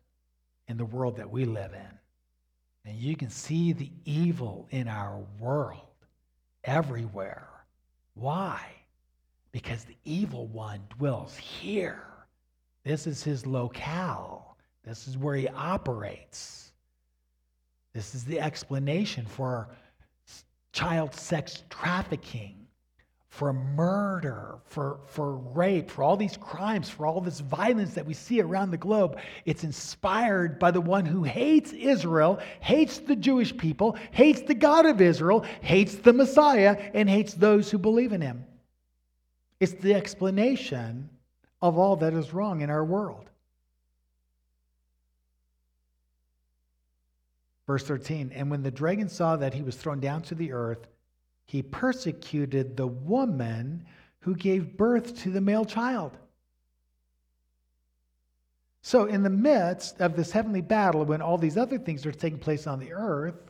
in 0.67 0.77
the 0.77 0.85
world 0.85 1.17
that 1.17 1.29
we 1.29 1.45
live 1.45 1.73
in. 1.73 2.89
And 2.89 2.97
you 2.97 3.15
can 3.15 3.29
see 3.29 3.73
the 3.73 3.89
evil 4.03 4.67
in 4.71 4.87
our 4.87 5.23
world 5.39 5.81
everywhere. 6.63 7.47
Why? 8.13 8.61
Because 9.51 9.85
the 9.85 9.97
evil 10.03 10.47
one 10.47 10.81
dwells 10.97 11.35
here. 11.35 12.03
This 12.83 13.07
is 13.07 13.23
his 13.23 13.47
locale, 13.47 14.57
this 14.83 15.07
is 15.07 15.17
where 15.17 15.35
he 15.35 15.47
operates. 15.47 16.64
This 17.95 18.13
is 18.13 18.25
the 18.25 18.39
explanation 18.39 19.25
for 19.25 19.69
child 20.71 21.15
sex 21.15 21.63
trafficking 21.71 22.65
for 23.35 23.51
murder, 23.51 24.59
for, 24.63 25.01
for 25.07 25.35
rape, 25.35 25.91
for 25.91 26.03
all 26.03 26.15
these 26.15 26.37
crimes, 26.37 26.89
for 26.89 27.05
all 27.05 27.19
this 27.19 27.41
violence 27.41 27.93
that 27.93 28.05
we 28.05 28.13
see 28.13 28.39
around 28.39 28.71
the 28.71 28.77
globe, 28.77 29.17
it's 29.43 29.65
inspired 29.65 30.57
by 30.57 30.71
the 30.71 30.79
one 30.79 31.05
who 31.05 31.21
hates 31.21 31.73
Israel, 31.73 32.39
hates 32.61 32.99
the 32.99 33.15
Jewish 33.15 33.55
people, 33.57 33.97
hates 34.11 34.41
the 34.43 34.53
God 34.53 34.85
of 34.85 35.01
Israel, 35.01 35.43
hates 35.59 35.95
the 35.95 36.13
Messiah, 36.13 36.77
and 36.93 37.09
hates 37.09 37.33
those 37.33 37.69
who 37.69 37.77
believe 37.77 38.13
in 38.13 38.21
him. 38.21 38.45
It's 39.59 39.73
the 39.73 39.95
explanation 39.95 41.09
of 41.61 41.77
all 41.77 41.97
that 41.97 42.13
is 42.13 42.33
wrong 42.33 42.61
in 42.61 42.69
our 42.69 42.85
world. 42.85 43.29
Verse 47.67 47.83
13 47.83 48.31
And 48.33 48.51
when 48.51 48.63
the 48.63 48.71
dragon 48.71 49.09
saw 49.09 49.35
that 49.37 49.53
he 49.53 49.61
was 49.61 49.75
thrown 49.75 49.99
down 49.99 50.21
to 50.23 50.35
the 50.35 50.51
earth, 50.51 50.87
he 51.45 51.61
persecuted 51.61 52.75
the 52.75 52.87
woman 52.87 53.85
who 54.19 54.35
gave 54.35 54.77
birth 54.77 55.21
to 55.21 55.31
the 55.31 55.41
male 55.41 55.65
child. 55.65 56.17
So, 58.81 59.05
in 59.05 59.23
the 59.23 59.29
midst 59.29 59.99
of 59.99 60.15
this 60.15 60.31
heavenly 60.31 60.61
battle, 60.61 61.05
when 61.05 61.21
all 61.21 61.37
these 61.37 61.57
other 61.57 61.79
things 61.79 62.05
are 62.05 62.11
taking 62.11 62.39
place 62.39 62.67
on 62.67 62.79
the 62.79 62.93
earth, 62.93 63.49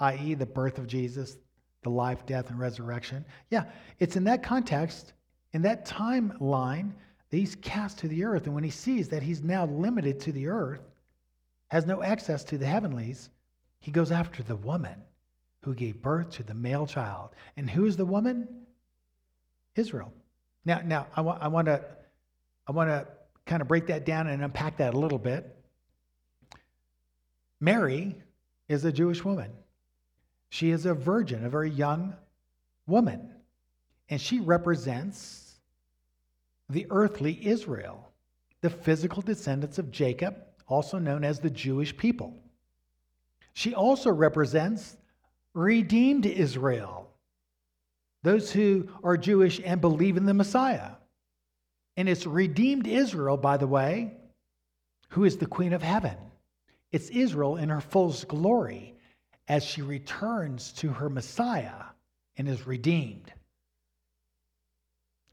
i.e., 0.00 0.34
the 0.34 0.46
birth 0.46 0.78
of 0.78 0.86
Jesus, 0.86 1.36
the 1.82 1.90
life, 1.90 2.24
death, 2.24 2.50
and 2.50 2.58
resurrection, 2.58 3.24
yeah, 3.50 3.64
it's 3.98 4.16
in 4.16 4.24
that 4.24 4.42
context, 4.42 5.12
in 5.52 5.62
that 5.62 5.86
timeline, 5.86 6.92
that 7.30 7.36
he's 7.36 7.56
cast 7.56 7.98
to 7.98 8.08
the 8.08 8.24
earth. 8.24 8.46
And 8.46 8.54
when 8.54 8.64
he 8.64 8.70
sees 8.70 9.08
that 9.08 9.24
he's 9.24 9.42
now 9.42 9.66
limited 9.66 10.20
to 10.20 10.32
the 10.32 10.46
earth, 10.46 10.82
has 11.68 11.84
no 11.84 12.02
access 12.02 12.44
to 12.44 12.58
the 12.58 12.66
heavenlies, 12.66 13.30
he 13.80 13.90
goes 13.90 14.10
after 14.10 14.42
the 14.42 14.56
woman 14.56 15.02
who 15.62 15.74
gave 15.74 16.00
birth 16.02 16.30
to 16.30 16.42
the 16.42 16.54
male 16.54 16.86
child. 16.86 17.30
And 17.56 17.68
who 17.68 17.86
is 17.86 17.96
the 17.96 18.04
woman? 18.04 18.46
Israel. 19.74 20.12
Now, 20.64 20.80
now 20.84 21.06
I, 21.14 21.20
wa- 21.20 21.38
I 21.40 21.48
want 21.48 21.66
to 21.66 21.84
I 22.68 22.72
want 22.72 22.90
to 22.90 23.06
kind 23.44 23.62
of 23.62 23.68
break 23.68 23.86
that 23.86 24.04
down 24.04 24.26
and 24.26 24.42
unpack 24.42 24.78
that 24.78 24.94
a 24.94 24.98
little 24.98 25.18
bit. 25.18 25.56
Mary 27.60 28.16
is 28.68 28.84
a 28.84 28.92
Jewish 28.92 29.24
woman. 29.24 29.50
She 30.48 30.70
is 30.70 30.86
a 30.86 30.94
virgin, 30.94 31.44
a 31.44 31.50
very 31.50 31.70
young 31.70 32.14
woman. 32.86 33.30
And 34.08 34.20
she 34.20 34.40
represents 34.40 35.54
the 36.68 36.86
earthly 36.90 37.46
Israel, 37.46 38.10
the 38.60 38.70
physical 38.70 39.22
descendants 39.22 39.78
of 39.78 39.90
Jacob, 39.90 40.36
also 40.66 40.98
known 40.98 41.24
as 41.24 41.38
the 41.38 41.50
Jewish 41.50 41.96
people. 41.96 42.34
She 43.56 43.74
also 43.74 44.10
represents 44.10 44.98
redeemed 45.54 46.26
Israel, 46.26 47.08
those 48.22 48.52
who 48.52 48.90
are 49.02 49.16
Jewish 49.16 49.62
and 49.64 49.80
believe 49.80 50.18
in 50.18 50.26
the 50.26 50.34
Messiah. 50.34 50.90
And 51.96 52.06
it's 52.06 52.26
redeemed 52.26 52.86
Israel, 52.86 53.38
by 53.38 53.56
the 53.56 53.66
way, 53.66 54.12
who 55.08 55.24
is 55.24 55.38
the 55.38 55.46
Queen 55.46 55.72
of 55.72 55.82
Heaven. 55.82 56.18
It's 56.92 57.08
Israel 57.08 57.56
in 57.56 57.70
her 57.70 57.80
fullest 57.80 58.28
glory 58.28 58.94
as 59.48 59.64
she 59.64 59.80
returns 59.80 60.72
to 60.74 60.90
her 60.90 61.08
Messiah 61.08 61.84
and 62.36 62.46
is 62.46 62.66
redeemed. 62.66 63.32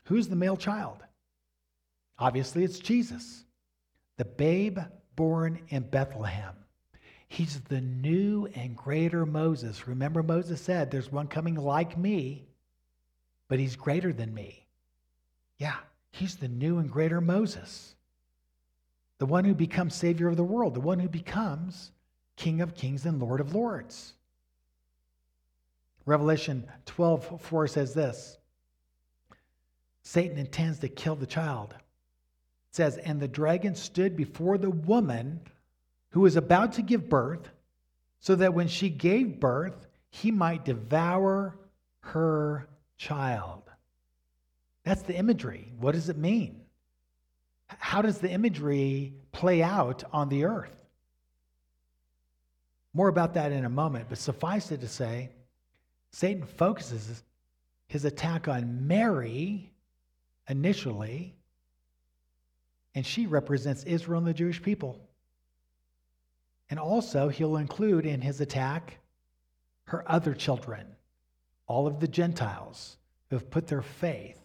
Who's 0.05 0.29
the 0.29 0.37
male 0.37 0.55
child? 0.55 1.03
Obviously, 2.17 2.63
it's 2.63 2.79
Jesus, 2.79 3.43
the 4.15 4.23
babe 4.23 4.79
born 5.17 5.59
in 5.67 5.83
Bethlehem. 5.83 6.53
He's 7.33 7.61
the 7.61 7.81
new 7.81 8.47
and 8.53 8.77
greater 8.77 9.25
Moses. 9.25 9.87
Remember, 9.87 10.21
Moses 10.21 10.61
said, 10.61 10.91
There's 10.91 11.11
one 11.11 11.25
coming 11.25 11.55
like 11.55 11.97
me, 11.97 12.45
but 13.47 13.57
he's 13.57 13.75
greater 13.75 14.13
than 14.13 14.31
me. 14.31 14.67
Yeah, 15.57 15.77
he's 16.11 16.35
the 16.35 16.47
new 16.47 16.77
and 16.77 16.91
greater 16.91 17.19
Moses, 17.21 17.95
the 19.17 19.25
one 19.25 19.45
who 19.45 19.55
becomes 19.55 19.95
Savior 19.95 20.27
of 20.27 20.37
the 20.37 20.43
world, 20.43 20.75
the 20.75 20.79
one 20.79 20.99
who 20.99 21.09
becomes 21.09 21.89
King 22.35 22.61
of 22.61 22.75
kings 22.75 23.03
and 23.07 23.19
Lord 23.19 23.41
of 23.41 23.55
lords. 23.55 24.13
Revelation 26.05 26.69
12 26.85 27.41
4 27.41 27.67
says 27.67 27.95
this 27.95 28.37
Satan 30.03 30.37
intends 30.37 30.77
to 30.79 30.87
kill 30.87 31.15
the 31.15 31.25
child. 31.25 31.73
It 31.73 32.75
says, 32.75 32.97
And 32.97 33.19
the 33.19 33.27
dragon 33.27 33.73
stood 33.73 34.15
before 34.15 34.59
the 34.59 34.69
woman 34.69 35.39
who 36.13 36.21
was 36.21 36.35
about 36.35 36.73
to 36.73 36.81
give 36.81 37.09
birth, 37.09 37.49
so 38.19 38.35
that 38.35 38.53
when 38.53 38.67
she 38.67 38.89
gave 38.89 39.39
birth, 39.39 39.87
he 40.09 40.31
might 40.31 40.63
devour 40.63 41.57
her 42.01 42.67
child. 42.97 43.63
That's 44.83 45.01
the 45.01 45.15
imagery. 45.15 45.73
What 45.79 45.93
does 45.93 46.09
it 46.09 46.17
mean? 46.17 46.61
How 47.65 48.03
does 48.03 48.19
the 48.19 48.29
imagery 48.29 49.15
play 49.31 49.63
out 49.63 50.03
on 50.13 50.29
the 50.29 50.45
earth? 50.45 50.75
More 52.93 53.07
about 53.07 53.33
that 53.33 53.51
in 53.51 53.65
a 53.65 53.69
moment, 53.69 54.05
but 54.07 54.19
suffice 54.19 54.71
it 54.71 54.81
to 54.81 54.87
say, 54.87 55.31
Satan 56.11 56.45
focuses 56.45 57.23
his 57.87 58.05
attack 58.05 58.47
on 58.47 58.85
Mary 58.85 59.71
initially, 60.47 61.33
and 62.93 63.03
she 63.03 63.25
represents 63.25 63.83
Israel 63.83 64.19
and 64.19 64.27
the 64.27 64.33
Jewish 64.33 64.61
people. 64.61 65.01
And 66.69 66.79
also, 66.79 67.29
he'll 67.29 67.57
include 67.57 68.05
in 68.05 68.21
his 68.21 68.41
attack 68.41 68.99
her 69.85 70.03
other 70.09 70.33
children, 70.33 70.87
all 71.67 71.87
of 71.87 71.99
the 71.99 72.07
Gentiles 72.07 72.97
who 73.29 73.35
have 73.35 73.49
put 73.49 73.67
their 73.67 73.81
faith 73.81 74.39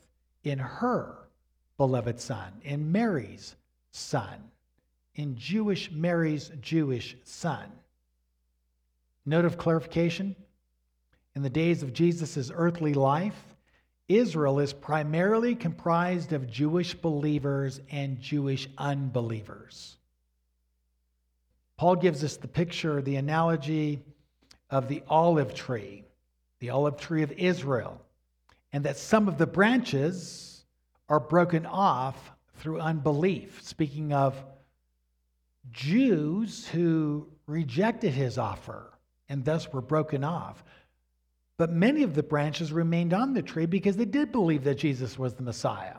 in 0.44 0.58
her 0.58 1.28
beloved 1.76 2.20
son, 2.20 2.52
in 2.62 2.90
Mary's 2.92 3.56
son, 3.90 4.50
in 5.14 5.36
Jewish 5.36 5.90
Mary's 5.90 6.50
Jewish 6.60 7.16
son. 7.24 7.70
Note 9.24 9.44
of 9.44 9.58
clarification 9.58 10.34
in 11.34 11.42
the 11.42 11.50
days 11.50 11.82
of 11.82 11.92
Jesus' 11.92 12.50
earthly 12.52 12.94
life, 12.94 13.54
Israel 14.08 14.58
is 14.58 14.72
primarily 14.72 15.54
comprised 15.54 16.32
of 16.32 16.50
Jewish 16.50 16.94
believers 16.94 17.80
and 17.90 18.20
Jewish 18.20 18.68
unbelievers. 18.76 19.97
Paul 21.78 21.96
gives 21.96 22.22
us 22.22 22.36
the 22.36 22.48
picture, 22.48 23.00
the 23.00 23.16
analogy 23.16 24.00
of 24.68 24.88
the 24.88 25.02
olive 25.08 25.54
tree, 25.54 26.04
the 26.58 26.70
olive 26.70 26.98
tree 26.98 27.22
of 27.22 27.32
Israel, 27.32 28.02
and 28.72 28.84
that 28.84 28.98
some 28.98 29.28
of 29.28 29.38
the 29.38 29.46
branches 29.46 30.64
are 31.08 31.20
broken 31.20 31.64
off 31.64 32.32
through 32.56 32.80
unbelief. 32.80 33.62
Speaking 33.62 34.12
of 34.12 34.34
Jews 35.70 36.66
who 36.66 37.28
rejected 37.46 38.12
his 38.12 38.38
offer 38.38 38.92
and 39.28 39.44
thus 39.44 39.72
were 39.72 39.80
broken 39.80 40.24
off. 40.24 40.64
But 41.58 41.72
many 41.72 42.02
of 42.02 42.14
the 42.14 42.22
branches 42.22 42.72
remained 42.72 43.14
on 43.14 43.34
the 43.34 43.42
tree 43.42 43.66
because 43.66 43.96
they 43.96 44.04
did 44.04 44.32
believe 44.32 44.64
that 44.64 44.76
Jesus 44.76 45.16
was 45.18 45.34
the 45.34 45.42
Messiah. 45.42 45.96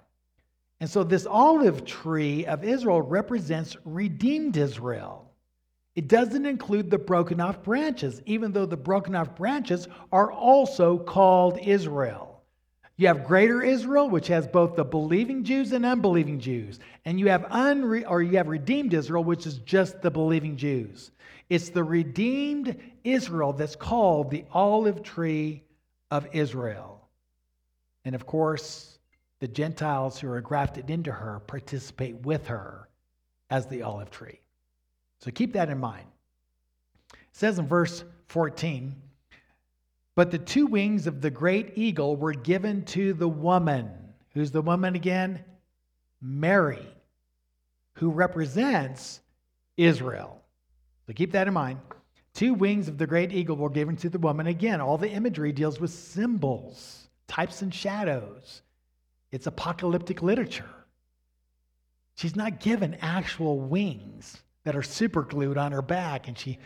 And 0.82 0.90
so 0.90 1.04
this 1.04 1.26
olive 1.26 1.86
tree 1.86 2.46
of 2.46 2.64
Israel 2.64 3.02
represents 3.02 3.78
redeemed 3.86 4.58
Israel. 4.58 5.29
It 6.00 6.08
doesn't 6.08 6.46
include 6.46 6.90
the 6.90 6.98
broken 6.98 7.42
off 7.42 7.62
branches, 7.62 8.22
even 8.26 8.54
though 8.54 8.66
the 8.66 8.78
broken 8.78 9.16
off 9.16 9.36
branches 9.36 9.86
are 10.14 10.32
also 10.32 10.98
called 10.98 11.60
Israel. 11.60 12.42
You 12.96 13.08
have 13.08 13.26
greater 13.26 13.62
Israel, 13.62 14.10
which 14.10 14.28
has 14.28 14.48
both 14.48 14.78
the 14.78 14.86
believing 14.86 15.44
Jews 15.44 15.74
and 15.74 15.86
unbelieving 15.86 16.40
Jews. 16.40 16.80
And 17.04 17.20
you 17.20 17.28
have 17.28 17.42
unre- 17.48 18.10
or 18.10 18.22
you 18.22 18.38
have 18.38 18.48
redeemed 18.48 18.94
Israel, 18.94 19.26
which 19.26 19.46
is 19.46 19.58
just 19.58 20.02
the 20.02 20.10
believing 20.10 20.56
Jews. 20.56 21.12
It's 21.50 21.68
the 21.68 21.84
redeemed 21.84 22.80
Israel 23.04 23.52
that's 23.52 23.76
called 23.76 24.32
the 24.32 24.46
olive 24.54 25.04
tree 25.04 25.64
of 26.12 26.30
Israel. 26.32 27.10
And 28.06 28.16
of 28.16 28.26
course, 28.26 29.00
the 29.42 29.50
Gentiles 29.50 30.18
who 30.18 30.32
are 30.32 30.40
grafted 30.40 30.90
into 30.90 31.12
her 31.12 31.42
participate 31.42 32.16
with 32.22 32.48
her 32.48 32.88
as 33.50 33.68
the 33.68 33.82
olive 33.82 34.12
tree. 34.12 34.40
So 35.20 35.32
keep 35.32 35.54
that 35.54 35.70
in 35.70 35.78
mind. 35.78 36.08
It 37.14 37.18
says 37.34 37.60
in 37.60 37.68
verse 37.68 38.04
14, 38.28 38.96
but 40.16 40.32
the 40.32 40.38
two 40.38 40.66
wings 40.66 41.08
of 41.08 41.22
the 41.22 41.30
great 41.30 41.78
eagle 41.78 42.16
were 42.16 42.34
given 42.34 42.84
to 42.86 43.14
the 43.14 43.28
woman. 43.28 43.90
Who's 44.34 44.52
the 44.52 44.62
woman 44.62 44.96
again? 44.96 45.44
Mary, 46.22 46.86
who 47.94 48.10
represents 48.10 49.22
Israel. 49.78 50.42
So 51.08 51.14
keep 51.14 51.32
that 51.32 51.48
in 51.48 51.54
mind. 51.54 51.80
Two 52.34 52.54
wings 52.54 52.88
of 52.88 52.98
the 52.98 53.08
great 53.08 53.32
eagle 53.32 53.56
were 53.56 53.70
given 53.70 53.96
to 53.98 54.10
the 54.10 54.20
woman. 54.20 54.48
Again, 54.48 54.82
all 54.82 54.98
the 54.98 55.10
imagery 55.10 55.52
deals 55.52 55.80
with 55.80 55.92
symbols, 55.92 57.08
types, 57.28 57.62
and 57.62 57.74
shadows. 57.74 58.62
It's 59.32 59.48
apocalyptic 59.48 60.22
literature. 60.22 60.70
She's 62.16 62.36
not 62.36 62.60
given 62.60 62.98
actual 63.02 63.60
wings 63.60 64.42
that 64.64 64.76
are 64.76 64.84
super 64.84 65.24
glued 65.24 65.58
on 65.58 65.72
her 65.72 65.82
back 65.82 66.28
and 66.28 66.38
she 66.38 66.60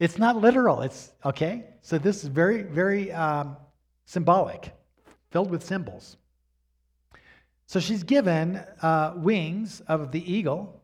it's 0.00 0.18
not 0.18 0.36
literal 0.36 0.82
it's 0.82 1.12
okay? 1.24 1.64
So 1.82 1.98
this 1.98 2.24
is 2.24 2.28
very 2.28 2.62
very 2.62 3.12
um, 3.12 3.56
symbolic 4.04 4.72
filled 5.30 5.50
with 5.50 5.64
symbols. 5.64 6.16
So 7.66 7.80
she's 7.80 8.02
given 8.02 8.56
uh, 8.82 9.14
wings 9.16 9.80
of 9.88 10.12
the 10.12 10.32
eagle 10.32 10.82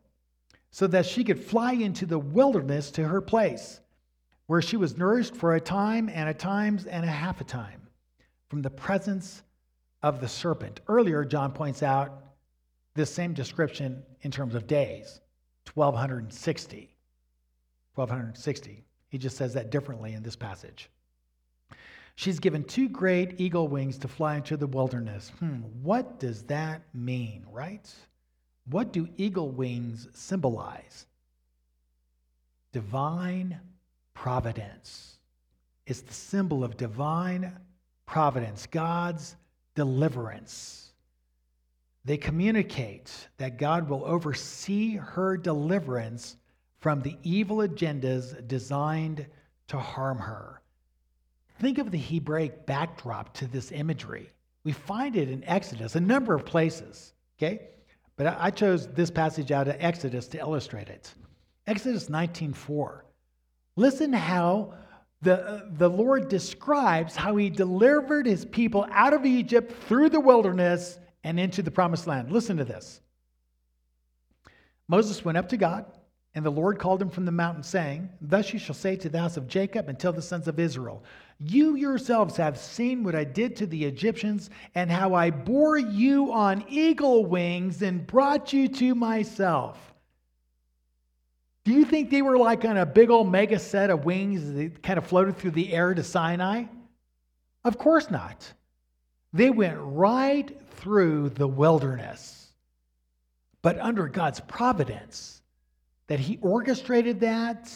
so 0.71 0.87
that 0.87 1.07
she 1.07 1.25
could 1.25 1.43
fly 1.43 1.73
into 1.73 2.07
the 2.07 2.19
wilderness 2.19 2.91
to 2.93 3.07
her 3.07 3.21
place, 3.21 3.81
where 4.47 4.63
she 4.63 4.77
was 4.77 4.97
nourished 4.97 5.35
for 5.35 5.55
a 5.55 5.61
time 5.61 6.09
and 6.09 6.29
a 6.29 6.35
times 6.35 6.87
and 6.87 7.05
a 7.05 7.09
half 7.09 7.41
a 7.41 7.45
time 7.45 7.83
from 8.49 8.63
the 8.63 8.71
presence 8.71 9.43
of 10.03 10.21
the 10.21 10.29
serpent. 10.29 10.81
Earlier, 10.89 11.25
John 11.25 11.53
points 11.53 11.83
out 11.83 12.25
this 12.95 13.13
same 13.13 13.35
description 13.35 14.03
in 14.23 14.31
terms 14.31 14.55
of 14.55 14.67
days 14.67 15.21
1260. 15.75 16.97
1260. 17.95 18.85
He 19.09 19.19
just 19.19 19.37
says 19.37 19.55
that 19.55 19.71
differently 19.71 20.15
in 20.15 20.23
this 20.23 20.37
passage. 20.37 20.91
She's 22.15 22.39
given 22.39 22.65
two 22.65 22.89
great 22.89 23.41
eagle 23.41 23.69
wings 23.69 23.97
to 23.99 24.09
fly 24.09 24.37
into 24.37 24.57
the 24.57 24.67
wilderness. 24.67 25.31
Hmm, 25.39 25.61
what 25.83 26.21
does 26.21 26.43
that 26.45 26.83
mean, 26.93 27.45
right? 27.51 27.89
What 28.67 28.93
do 28.93 29.09
eagle 29.17 29.51
wings 29.51 30.07
symbolize? 30.13 31.07
Divine 32.73 33.59
providence. 34.15 35.19
It's 35.87 36.03
the 36.03 36.13
symbol 36.13 36.63
of 36.63 36.77
divine 36.77 37.59
providence, 38.07 38.67
God's 38.67 39.35
deliverance. 39.75 40.90
They 42.05 42.17
communicate 42.17 43.29
that 43.37 43.59
God 43.59 43.89
will 43.89 44.05
oversee 44.05 44.97
her 44.97 45.37
deliverance 45.37 46.37
from 46.81 47.03
the 47.03 47.17
evil 47.23 47.59
agendas 47.59 48.47
designed 48.49 49.27
to 49.69 49.79
harm 49.79 50.19
her. 50.19 50.63
Think 51.61 51.79
of 51.79 51.91
the 51.91 51.99
Hebraic 51.99 52.65
backdrop 52.65 53.35
to 53.35 53.47
this 53.47 53.71
imagery. 53.71 54.31
We 54.65 54.73
find 54.73 55.15
it 55.15 55.29
in 55.31 55.45
Exodus, 55.45 55.95
a 55.95 56.01
number 56.01 56.35
of 56.35 56.47
places. 56.47 57.13
Okay? 57.39 57.69
But 58.17 58.37
I 58.39 58.51
chose 58.51 58.87
this 58.89 59.11
passage 59.11 59.53
out 59.53 59.69
of 59.69 59.77
Exodus 59.79 60.27
to 60.29 60.39
illustrate 60.39 60.89
it. 60.89 61.15
Exodus 61.67 62.09
19:4. 62.09 63.03
Listen 63.77 64.13
how 64.13 64.75
the, 65.23 65.69
the 65.73 65.89
Lord 65.89 66.29
describes 66.29 67.15
how 67.15 67.37
he 67.37 67.51
delivered 67.51 68.27
his 68.27 68.47
people 68.47 68.87
out 68.91 69.13
of 69.13 69.27
Egypt 69.27 69.73
through 69.87 70.09
the 70.09 70.21
wilderness 70.21 70.99
and 71.25 71.39
into 71.39 71.63
the 71.63 71.71
promised 71.71 72.07
land. 72.07 72.31
Listen 72.31 72.57
to 72.57 72.65
this. 72.65 73.01
Moses 74.89 75.25
went 75.25 75.39
up 75.39 75.49
to 75.51 75.57
God 75.57 75.87
and 76.35 76.45
the 76.45 76.51
Lord 76.51 76.79
called 76.79 77.03
him 77.03 77.11
from 77.11 77.25
the 77.25 77.33
mountain, 77.33 77.65
saying, 77.65 78.09
Thus 78.21 78.53
you 78.53 78.59
shall 78.59 78.75
say 78.75 78.95
to 78.97 79.09
the 79.09 79.19
house 79.19 79.37
of 79.37 79.49
Jacob 79.49 79.89
and 79.89 79.99
tell 79.99 80.13
the 80.13 80.23
sons 80.23 80.47
of 80.47 80.61
Israel, 80.61 81.03
You 81.39 81.75
yourselves 81.75 82.37
have 82.37 82.57
seen 82.57 83.03
what 83.03 83.17
I 83.17 83.25
did 83.25 83.57
to 83.57 83.67
the 83.67 83.85
Egyptians, 83.85 84.49
and 84.77 84.91
how 84.91 85.15
I 85.15 85.31
bore 85.31 85.77
you 85.77 86.33
on 86.33 86.65
eagle 86.69 87.27
wings 87.27 87.83
and 87.83 88.07
brought 88.07 88.53
you 88.53 88.69
to 88.69 88.95
myself. 88.95 89.77
Do 91.65 91.73
you 91.73 91.85
think 91.85 92.11
they 92.11 92.23
were 92.23 92.39
like 92.39 92.65
on 92.65 92.77
a 92.77 92.87
big 92.87 93.11
old 93.11 93.31
mega 93.31 93.59
set 93.59 93.91
of 93.91 94.05
wings 94.05 94.53
that 94.55 94.83
kind 94.85 94.99
of 94.99 95.07
floated 95.07 95.37
through 95.37 95.51
the 95.51 95.73
air 95.73 95.95
to 95.95 96.05
Sinai? 96.05 96.65
Of 97.65 97.77
course 97.77 98.09
not. 98.09 98.53
They 99.33 99.51
went 99.51 99.79
right 99.79 100.57
through 100.73 101.31
the 101.31 101.47
wilderness, 101.47 102.49
but 103.63 103.79
under 103.79 104.09
God's 104.09 104.41
providence 104.41 105.43
that 106.09 106.19
He 106.19 106.39
orchestrated 106.43 107.21
that, 107.21 107.73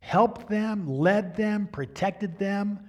helped 0.00 0.48
them, 0.48 0.88
led 0.88 1.36
them, 1.36 1.68
protected 1.70 2.38
them 2.38 2.80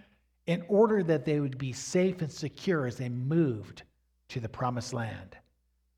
in 0.48 0.64
order 0.68 1.04
that 1.04 1.26
they 1.26 1.40
would 1.40 1.58
be 1.58 1.72
safe 1.72 2.22
and 2.22 2.32
secure 2.32 2.88
as 2.88 2.98
they 2.98 3.10
moved 3.10 3.84
to 4.30 4.40
the 4.40 4.50
promised 4.50 4.94
land. 4.94 5.38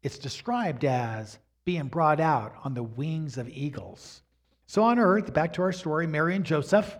It's 0.03 0.17
described 0.17 0.83
as 0.83 1.39
being 1.63 1.87
brought 1.87 2.19
out 2.19 2.53
on 2.63 2.73
the 2.73 2.83
wings 2.83 3.37
of 3.37 3.49
eagles. 3.49 4.21
So 4.67 4.83
on 4.83 4.99
earth, 4.99 5.33
back 5.33 5.53
to 5.53 5.61
our 5.61 5.71
story, 5.71 6.05
Mary 6.05 6.35
and 6.35 6.45
Joseph, 6.45 6.97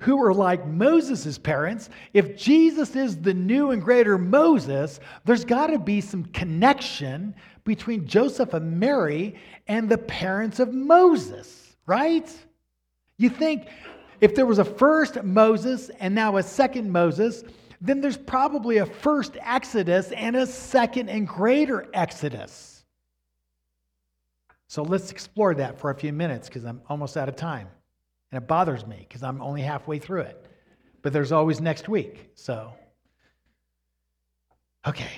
who 0.00 0.22
are 0.22 0.32
like 0.32 0.66
Moses' 0.66 1.38
parents, 1.38 1.90
if 2.14 2.36
Jesus 2.36 2.94
is 2.94 3.16
the 3.20 3.34
new 3.34 3.72
and 3.72 3.82
greater 3.82 4.16
Moses, 4.16 5.00
there's 5.24 5.44
got 5.44 5.68
to 5.68 5.78
be 5.78 6.00
some 6.00 6.24
connection 6.26 7.34
between 7.64 8.06
Joseph 8.06 8.54
and 8.54 8.78
Mary 8.78 9.36
and 9.66 9.88
the 9.88 9.98
parents 9.98 10.60
of 10.60 10.72
Moses, 10.72 11.76
right? 11.86 12.32
You 13.16 13.28
think 13.28 13.66
if 14.20 14.34
there 14.34 14.46
was 14.46 14.58
a 14.58 14.64
first 14.64 15.22
Moses 15.24 15.90
and 15.98 16.14
now 16.14 16.36
a 16.36 16.42
second 16.42 16.90
Moses, 16.90 17.42
then 17.80 18.00
there's 18.00 18.16
probably 18.16 18.78
a 18.78 18.86
first 18.86 19.36
exodus 19.40 20.12
and 20.12 20.36
a 20.36 20.46
second 20.46 21.08
and 21.08 21.26
greater 21.26 21.88
exodus. 21.92 22.84
So 24.68 24.82
let's 24.82 25.10
explore 25.10 25.54
that 25.54 25.78
for 25.78 25.90
a 25.90 25.94
few 25.94 26.12
minutes 26.12 26.48
because 26.48 26.64
I'm 26.64 26.82
almost 26.88 27.16
out 27.16 27.28
of 27.28 27.36
time. 27.36 27.68
And 28.30 28.42
it 28.42 28.46
bothers 28.46 28.86
me 28.86 29.06
because 29.08 29.22
I'm 29.22 29.40
only 29.40 29.62
halfway 29.62 29.98
through 29.98 30.22
it. 30.22 30.46
But 31.02 31.12
there's 31.12 31.32
always 31.32 31.60
next 31.60 31.88
week. 31.88 32.30
So, 32.34 32.72
okay. 34.86 35.10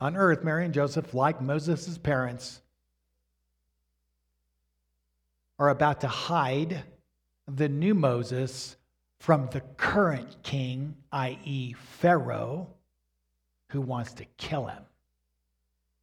On 0.00 0.16
earth, 0.16 0.42
Mary 0.42 0.64
and 0.64 0.74
Joseph, 0.74 1.14
like 1.14 1.40
Moses' 1.40 1.98
parents, 1.98 2.60
are 5.58 5.68
about 5.68 6.00
to 6.00 6.08
hide 6.08 6.82
the 7.46 7.68
new 7.68 7.94
Moses 7.94 8.76
from 9.18 9.48
the 9.52 9.60
current 9.60 10.42
king, 10.42 10.96
i.e., 11.12 11.74
Pharaoh, 11.74 12.68
who 13.68 13.80
wants 13.80 14.12
to 14.14 14.24
kill 14.38 14.66
him. 14.66 14.82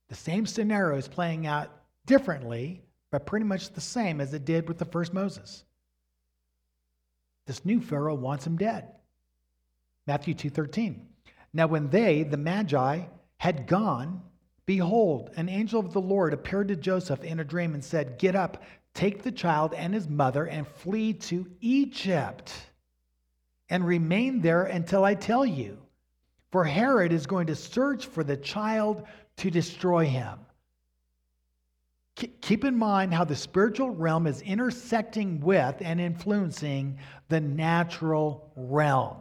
The 0.07 0.15
same 0.15 0.45
scenario 0.45 0.97
is 0.97 1.09
playing 1.09 1.45
out 1.45 1.69
differently, 2.05 2.81
but 3.11 3.25
pretty 3.25 3.45
much 3.45 3.71
the 3.71 3.81
same 3.81 4.21
as 4.21 4.33
it 4.33 4.45
did 4.45 4.67
with 4.67 4.77
the 4.77 4.85
first 4.85 5.13
Moses. 5.13 5.63
This 7.45 7.65
new 7.65 7.81
Pharaoh 7.81 8.15
wants 8.15 8.45
him 8.45 8.57
dead. 8.57 8.87
Matthew 10.05 10.33
2:13. 10.33 11.07
Now 11.53 11.67
when 11.67 11.89
they, 11.89 12.23
the 12.23 12.37
Magi, 12.37 13.05
had 13.37 13.67
gone, 13.67 14.21
behold, 14.65 15.31
an 15.35 15.49
angel 15.49 15.79
of 15.79 15.93
the 15.93 16.01
Lord 16.01 16.33
appeared 16.33 16.67
to 16.67 16.75
Joseph 16.75 17.23
in 17.23 17.39
a 17.39 17.43
dream 17.43 17.73
and 17.73 17.83
said, 17.83 18.19
"Get 18.19 18.35
up, 18.35 18.63
take 18.93 19.23
the 19.23 19.31
child 19.31 19.73
and 19.73 19.93
his 19.93 20.07
mother 20.07 20.45
and 20.45 20.67
flee 20.67 21.13
to 21.13 21.49
Egypt 21.61 22.53
and 23.69 23.85
remain 23.85 24.41
there 24.41 24.63
until 24.63 25.03
I 25.03 25.13
tell 25.15 25.45
you. 25.45 25.77
For 26.51 26.63
Herod 26.63 27.13
is 27.13 27.27
going 27.27 27.47
to 27.47 27.55
search 27.55 28.07
for 28.07 28.23
the 28.23 28.37
child 28.37 29.05
to 29.37 29.51
destroy 29.51 30.05
him. 30.05 30.39
Keep 32.41 32.65
in 32.65 32.75
mind 32.75 33.13
how 33.13 33.23
the 33.23 33.35
spiritual 33.35 33.91
realm 33.91 34.27
is 34.27 34.41
intersecting 34.41 35.39
with 35.39 35.75
and 35.81 36.01
influencing 36.01 36.97
the 37.29 37.39
natural 37.39 38.51
realm. 38.55 39.17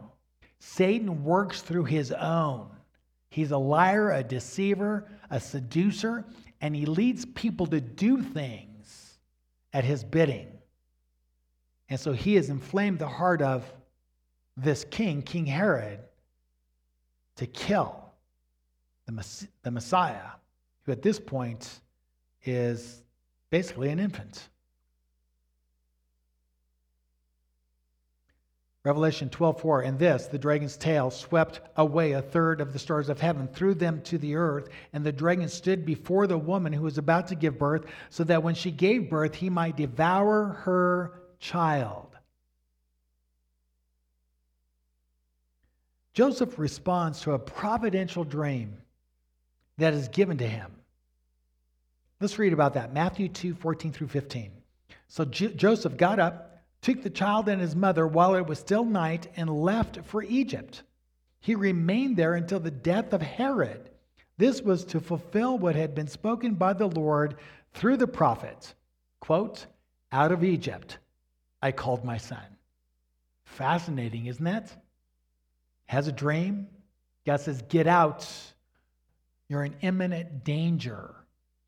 Satan 0.59 1.23
works 1.23 1.61
through 1.61 1.85
his 1.85 2.11
own. 2.11 2.69
He's 3.29 3.51
a 3.51 3.57
liar, 3.57 4.11
a 4.11 4.23
deceiver, 4.23 5.07
a 5.29 5.39
seducer, 5.39 6.25
and 6.61 6.75
he 6.75 6.85
leads 6.85 7.25
people 7.25 7.67
to 7.67 7.79
do 7.79 8.21
things 8.21 9.19
at 9.71 9.83
his 9.83 10.03
bidding. 10.03 10.47
And 11.89 11.99
so 11.99 12.11
he 12.11 12.35
has 12.35 12.49
inflamed 12.49 12.99
the 12.99 13.07
heart 13.07 13.41
of 13.41 13.71
this 14.57 14.83
king, 14.83 15.21
King 15.21 15.45
Herod, 15.45 15.99
to 17.37 17.47
kill 17.47 18.03
the, 19.05 19.71
Messiah, 19.71 20.31
who 20.83 20.91
at 20.91 21.01
this 21.01 21.19
point 21.19 21.79
is 22.43 23.01
basically 23.49 23.89
an 23.89 23.99
infant. 23.99 24.49
Revelation 28.85 29.29
12:4 29.29 29.85
and 29.85 29.99
this 29.99 30.27
the 30.27 30.39
dragon's 30.39 30.77
tail 30.77 31.11
swept 31.11 31.59
away 31.75 32.13
a 32.13 32.21
third 32.21 32.61
of 32.61 32.71
the 32.71 32.79
stars 32.79 33.09
of 33.09 33.19
heaven 33.19 33.47
threw 33.47 33.73
them 33.73 34.01
to 34.03 34.17
the 34.17 34.35
earth 34.35 34.69
and 34.93 35.05
the 35.05 35.11
dragon 35.11 35.49
stood 35.49 35.85
before 35.85 36.27
the 36.27 36.37
woman 36.37 36.71
who 36.71 36.83
was 36.83 36.97
about 36.97 37.27
to 37.27 37.35
give 37.35 37.59
birth 37.59 37.85
so 38.09 38.23
that 38.23 38.41
when 38.41 38.55
she 38.55 38.71
gave 38.71 39.09
birth 39.09 39.35
he 39.35 39.49
might 39.49 39.75
devour 39.75 40.45
her 40.63 41.21
child. 41.39 42.17
Joseph 46.13 46.57
responds 46.57 47.21
to 47.21 47.33
a 47.33 47.39
providential 47.39 48.23
dream 48.23 48.77
that 49.77 49.93
is 49.93 50.07
given 50.07 50.37
to 50.37 50.47
him. 50.47 50.78
Let's 52.19 52.37
read 52.37 52.53
about 52.53 52.73
that. 52.73 52.93
Matthew 52.93 53.29
2 53.29 53.53
14 53.55 53.91
through 53.91 54.07
15. 54.07 54.51
So 55.07 55.25
J- 55.25 55.53
Joseph 55.53 55.97
got 55.97 56.19
up, 56.19 56.61
took 56.81 57.01
the 57.01 57.09
child 57.09 57.49
and 57.49 57.61
his 57.61 57.75
mother 57.75 58.05
while 58.07 58.35
it 58.35 58.45
was 58.45 58.59
still 58.59 58.85
night, 58.85 59.27
and 59.35 59.49
left 59.49 59.99
for 60.05 60.23
Egypt. 60.23 60.83
He 61.39 61.55
remained 61.55 62.17
there 62.17 62.35
until 62.35 62.59
the 62.59 62.71
death 62.71 63.13
of 63.13 63.21
Herod. 63.21 63.89
This 64.37 64.61
was 64.61 64.85
to 64.85 64.99
fulfill 64.99 65.57
what 65.57 65.75
had 65.75 65.95
been 65.95 66.07
spoken 66.07 66.55
by 66.55 66.73
the 66.73 66.87
Lord 66.87 67.35
through 67.73 67.97
the 67.97 68.07
prophet. 68.07 68.73
Quote, 69.19 69.65
out 70.11 70.31
of 70.31 70.43
Egypt 70.43 70.97
I 71.61 71.71
called 71.71 72.03
my 72.03 72.17
son. 72.17 72.43
Fascinating, 73.43 74.27
isn't 74.27 74.45
that? 74.45 74.71
Has 75.87 76.07
a 76.07 76.11
dream. 76.11 76.67
God 77.25 77.41
says, 77.41 77.61
Get 77.63 77.87
out 77.87 78.27
you're 79.49 79.63
in 79.65 79.75
imminent 79.81 80.43
danger. 80.43 81.15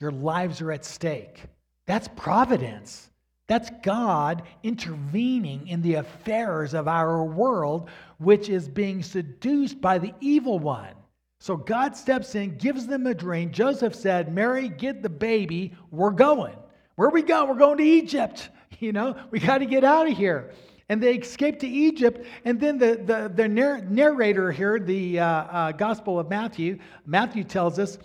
Your 0.01 0.11
lives 0.11 0.59
are 0.61 0.71
at 0.71 0.83
stake. 0.83 1.43
That's 1.85 2.07
providence. 2.15 3.11
That's 3.47 3.69
God 3.83 4.43
intervening 4.63 5.67
in 5.67 5.81
the 5.81 5.95
affairs 5.95 6.73
of 6.73 6.87
our 6.87 7.23
world, 7.23 7.89
which 8.17 8.49
is 8.49 8.67
being 8.67 9.03
seduced 9.03 9.79
by 9.79 9.99
the 9.99 10.13
evil 10.19 10.57
one. 10.57 10.95
So 11.39 11.55
God 11.55 11.95
steps 11.95 12.33
in, 12.35 12.57
gives 12.57 12.87
them 12.87 13.05
a 13.07 13.13
dream. 13.13 13.51
Joseph 13.51 13.93
said, 13.93 14.33
Mary, 14.33 14.69
get 14.69 15.03
the 15.03 15.09
baby. 15.09 15.73
We're 15.91 16.11
going. 16.11 16.55
Where 16.95 17.09
we 17.09 17.21
go? 17.21 17.45
We're 17.45 17.55
going 17.55 17.77
to 17.77 17.83
Egypt. 17.83 18.49
You 18.79 18.93
know, 18.93 19.15
we 19.29 19.39
got 19.39 19.59
to 19.59 19.67
get 19.67 19.83
out 19.83 20.09
of 20.09 20.17
here 20.17 20.53
and 20.91 21.01
they 21.01 21.13
escape 21.13 21.59
to 21.59 21.67
Egypt. 21.67 22.25
And 22.43 22.59
then 22.59 22.77
the, 22.77 22.99
the, 23.05 23.31
the 23.33 23.47
narrator 23.47 24.51
here, 24.51 24.77
the 24.77 25.19
uh, 25.19 25.25
uh, 25.25 25.71
Gospel 25.71 26.19
of 26.19 26.29
Matthew, 26.29 26.79
Matthew 27.05 27.43
tells 27.43 27.77
us 27.77 27.97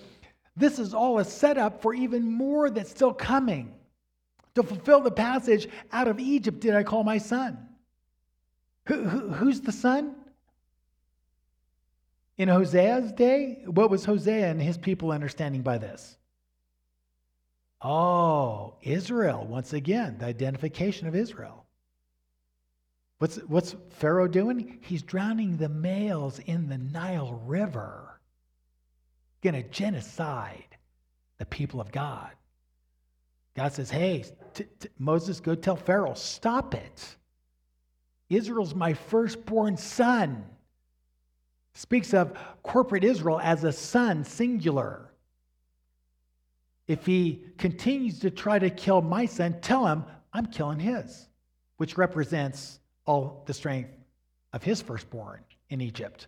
this 0.56 0.78
is 0.78 0.94
all 0.94 1.18
a 1.18 1.24
setup 1.24 1.82
for 1.82 1.94
even 1.94 2.30
more 2.30 2.70
that's 2.70 2.90
still 2.90 3.12
coming. 3.12 3.74
To 4.54 4.62
fulfill 4.62 5.00
the 5.00 5.10
passage, 5.10 5.68
out 5.92 6.08
of 6.08 6.18
Egypt 6.18 6.60
did 6.60 6.74
I 6.74 6.82
call 6.82 7.04
my 7.04 7.18
son. 7.18 7.58
Who, 8.86 9.04
who, 9.04 9.28
who's 9.28 9.60
the 9.60 9.72
son? 9.72 10.14
In 12.38 12.48
Hosea's 12.48 13.12
day, 13.12 13.62
what 13.66 13.90
was 13.90 14.04
Hosea 14.04 14.50
and 14.50 14.60
his 14.60 14.78
people 14.78 15.10
understanding 15.10 15.62
by 15.62 15.78
this? 15.78 16.16
Oh, 17.82 18.74
Israel, 18.82 19.46
once 19.46 19.72
again, 19.72 20.16
the 20.18 20.26
identification 20.26 21.06
of 21.06 21.14
Israel. 21.14 21.66
What's, 23.18 23.36
what's 23.36 23.76
Pharaoh 23.90 24.28
doing? 24.28 24.78
He's 24.82 25.02
drowning 25.02 25.56
the 25.56 25.68
males 25.68 26.38
in 26.40 26.68
the 26.68 26.78
Nile 26.78 27.34
River, 27.44 28.15
going 29.50 29.62
to 29.62 29.68
genocide 29.70 30.76
the 31.38 31.46
people 31.46 31.80
of 31.80 31.92
God. 31.92 32.30
God 33.54 33.72
says, 33.72 33.90
Hey, 33.90 34.24
t- 34.54 34.64
t- 34.78 34.88
Moses, 34.98 35.40
go 35.40 35.54
tell 35.54 35.76
Pharaoh, 35.76 36.14
stop 36.14 36.74
it. 36.74 37.16
Israel's 38.28 38.74
my 38.74 38.92
firstborn 38.92 39.76
son. 39.76 40.44
Speaks 41.74 42.12
of 42.12 42.36
corporate 42.62 43.04
Israel 43.04 43.38
as 43.40 43.64
a 43.64 43.72
son, 43.72 44.24
singular. 44.24 45.12
If 46.88 47.06
he 47.06 47.44
continues 47.58 48.18
to 48.20 48.30
try 48.30 48.58
to 48.58 48.70
kill 48.70 49.02
my 49.02 49.26
son, 49.26 49.60
tell 49.60 49.86
him 49.86 50.04
I'm 50.32 50.46
killing 50.46 50.80
his, 50.80 51.28
which 51.76 51.96
represents 51.96 52.80
all 53.04 53.42
the 53.46 53.54
strength 53.54 53.90
of 54.52 54.62
his 54.62 54.80
firstborn 54.82 55.40
in 55.70 55.80
Egypt. 55.80 56.26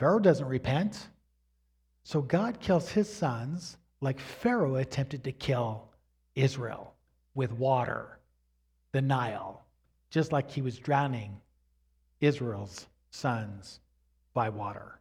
Pharaoh 0.00 0.18
doesn't 0.18 0.48
repent. 0.48 1.08
So 2.04 2.22
God 2.22 2.58
kills 2.58 2.88
his 2.88 3.12
sons 3.12 3.76
like 4.00 4.18
Pharaoh 4.18 4.76
attempted 4.76 5.22
to 5.24 5.32
kill 5.32 5.90
Israel 6.34 6.94
with 7.34 7.52
water, 7.52 8.18
the 8.92 9.02
Nile, 9.02 9.62
just 10.08 10.32
like 10.32 10.50
he 10.50 10.62
was 10.62 10.78
drowning 10.78 11.38
Israel's 12.22 12.86
sons 13.10 13.80
by 14.32 14.48
water. 14.48 14.98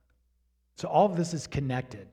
So 0.75 0.89
all 0.89 1.05
of 1.05 1.15
this 1.15 1.33
is 1.33 1.47
connected. 1.47 2.09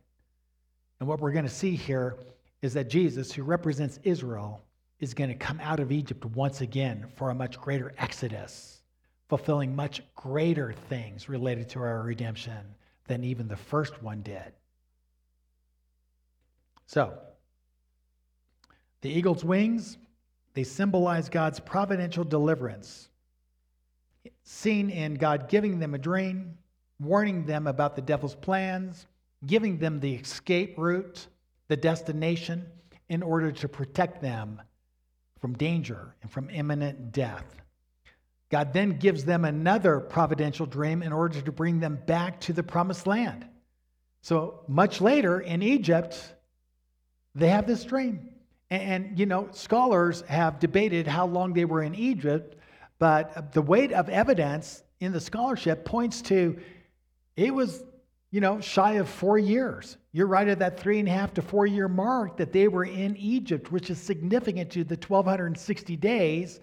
And 1.01 1.09
what 1.09 1.19
we're 1.19 1.33
going 1.33 1.45
to 1.45 1.51
see 1.51 1.75
here 1.75 2.15
is 2.63 2.73
that 2.75 2.89
Jesus, 2.89 3.33
who 3.33 3.43
represents 3.43 3.99
Israel, 4.05 4.61
is 5.01 5.13
going 5.13 5.31
to 5.31 5.35
come 5.35 5.59
out 5.59 5.81
of 5.81 5.91
Egypt 5.91 6.25
once 6.25 6.61
again 6.61 7.07
for 7.17 7.31
a 7.31 7.35
much 7.35 7.61
greater 7.61 7.93
exodus, 7.99 8.83
fulfilling 9.29 9.75
much 9.75 10.03
greater 10.15 10.73
things 10.89 11.29
related 11.29 11.69
to 11.71 11.81
our 11.81 12.03
redemption 12.03 12.75
than 13.07 13.25
even 13.25 13.49
the 13.49 13.57
first 13.57 14.03
one 14.03 14.23
did. 14.23 14.53
So, 16.87 17.19
the 19.01 19.11
eagle's 19.11 19.45
wings, 19.45 19.99
they 20.55 20.65
symbolize 20.65 21.29
God's 21.29 21.61
providential 21.61 22.25
deliverance, 22.25 23.09
seen 24.45 24.91
in 24.91 25.15
God 25.15 25.49
giving 25.49 25.79
them 25.79 25.95
a 25.95 25.99
dream, 25.99 26.57
warning 27.01 27.45
them 27.45 27.67
about 27.67 27.97
the 27.97 28.03
devil's 28.03 28.35
plans, 28.35 29.07
giving 29.47 29.79
them 29.79 30.01
the 30.01 30.15
escape 30.15 30.75
route, 30.79 31.27
the 31.69 31.77
destination, 31.77 32.67
in 33.09 33.23
order 33.23 33.53
to 33.53 33.69
protect 33.69 34.21
them 34.21 34.63
from 35.41 35.55
danger 35.55 36.15
and 36.23 36.31
from 36.31 36.49
imminent 36.51 37.13
death. 37.13 37.63
God 38.51 38.73
then 38.73 38.99
gives 38.99 39.25
them 39.25 39.45
another 39.45 39.99
providential 40.01 40.67
dream 40.67 41.03
in 41.03 41.13
order 41.13 41.41
to 41.41 41.53
bring 41.53 41.81
them 41.81 41.99
back 42.07 42.41
to 42.43 42.53
the 42.53 42.63
promised 42.63 43.07
land. 43.07 43.45
So 44.23 44.61
much 44.69 45.01
later 45.01 45.41
in 45.41 45.63
Egypt, 45.63 46.35
they 47.35 47.49
have 47.49 47.67
this 47.67 47.85
dream. 47.85 48.31
And, 48.71 49.19
you 49.19 49.27
know, 49.27 49.49
scholars 49.53 50.23
have 50.23 50.59
debated 50.59 51.07
how 51.07 51.27
long 51.27 51.53
they 51.53 51.65
were 51.65 51.83
in 51.83 51.95
Egypt, 51.95 52.57
but 52.99 53.53
the 53.53 53.63
weight 53.63 53.93
of 53.93 54.09
evidence 54.09 54.83
in 55.01 55.13
the 55.13 55.21
scholarship 55.21 55.85
points 55.85 56.23
to 56.23 56.59
it 57.37 57.55
was, 57.55 57.85
you 58.31 58.41
know, 58.41 58.61
shy 58.61 58.95
of 58.95 59.09
four 59.09 59.39
years. 59.39 59.99
You're 60.13 60.27
right 60.27 60.49
at 60.49 60.59
that 60.61 60.81
three 60.81 60.99
and 60.99 61.07
a 61.07 61.13
half 61.13 61.35
to 61.35 61.43
four 61.43 61.67
year 61.67 61.87
mark 61.87 62.39
that 62.39 62.53
they 62.53 62.67
were 62.67 62.85
in 62.85 63.17
Egypt, 63.17 63.71
which 63.71 63.91
is 63.91 63.99
significant 64.01 64.71
to 64.71 64.85
the 64.85 64.97
1,260 64.97 65.97
days 65.97 66.61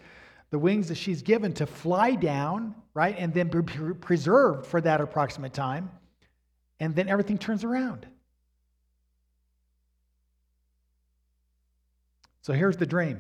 the 0.53 0.59
wings 0.59 0.89
that 0.89 0.95
she's 0.95 1.23
given 1.23 1.51
to 1.51 1.65
fly 1.65 2.13
down, 2.13 2.75
right, 2.93 3.15
and 3.17 3.33
then 3.33 3.47
be 3.47 3.63
preserved 3.99 4.67
for 4.67 4.79
that 4.79 5.01
approximate 5.01 5.51
time, 5.51 5.89
and 6.79 6.95
then 6.95 7.09
everything 7.09 7.39
turns 7.39 7.63
around. 7.63 8.05
So 12.43 12.53
here's 12.53 12.77
the 12.77 12.85
dream. 12.85 13.19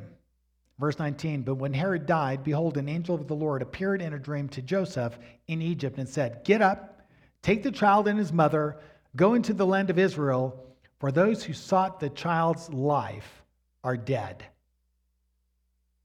Verse 0.77 0.99
19 0.99 1.41
But 1.41 1.55
when 1.55 1.73
Herod 1.73 2.05
died, 2.05 2.43
behold, 2.43 2.77
an 2.77 2.87
angel 2.87 3.15
of 3.15 3.27
the 3.27 3.33
Lord 3.33 3.63
appeared 3.63 3.99
in 3.99 4.13
a 4.13 4.19
dream 4.19 4.47
to 4.49 4.61
Joseph 4.61 5.17
in 5.47 5.59
Egypt 5.59 5.97
and 5.97 6.07
said, 6.07 6.43
Get 6.43 6.61
up, 6.61 7.01
take 7.41 7.63
the 7.63 7.71
child 7.71 8.07
and 8.07 8.19
his 8.19 8.31
mother, 8.31 8.77
go 9.15 9.33
into 9.33 9.55
the 9.55 9.65
land 9.65 9.89
of 9.89 9.97
Israel, 9.97 10.67
for 10.99 11.11
those 11.11 11.43
who 11.43 11.53
sought 11.53 11.99
the 11.99 12.11
child's 12.11 12.69
life 12.69 13.41
are 13.83 13.97
dead. 13.97 14.45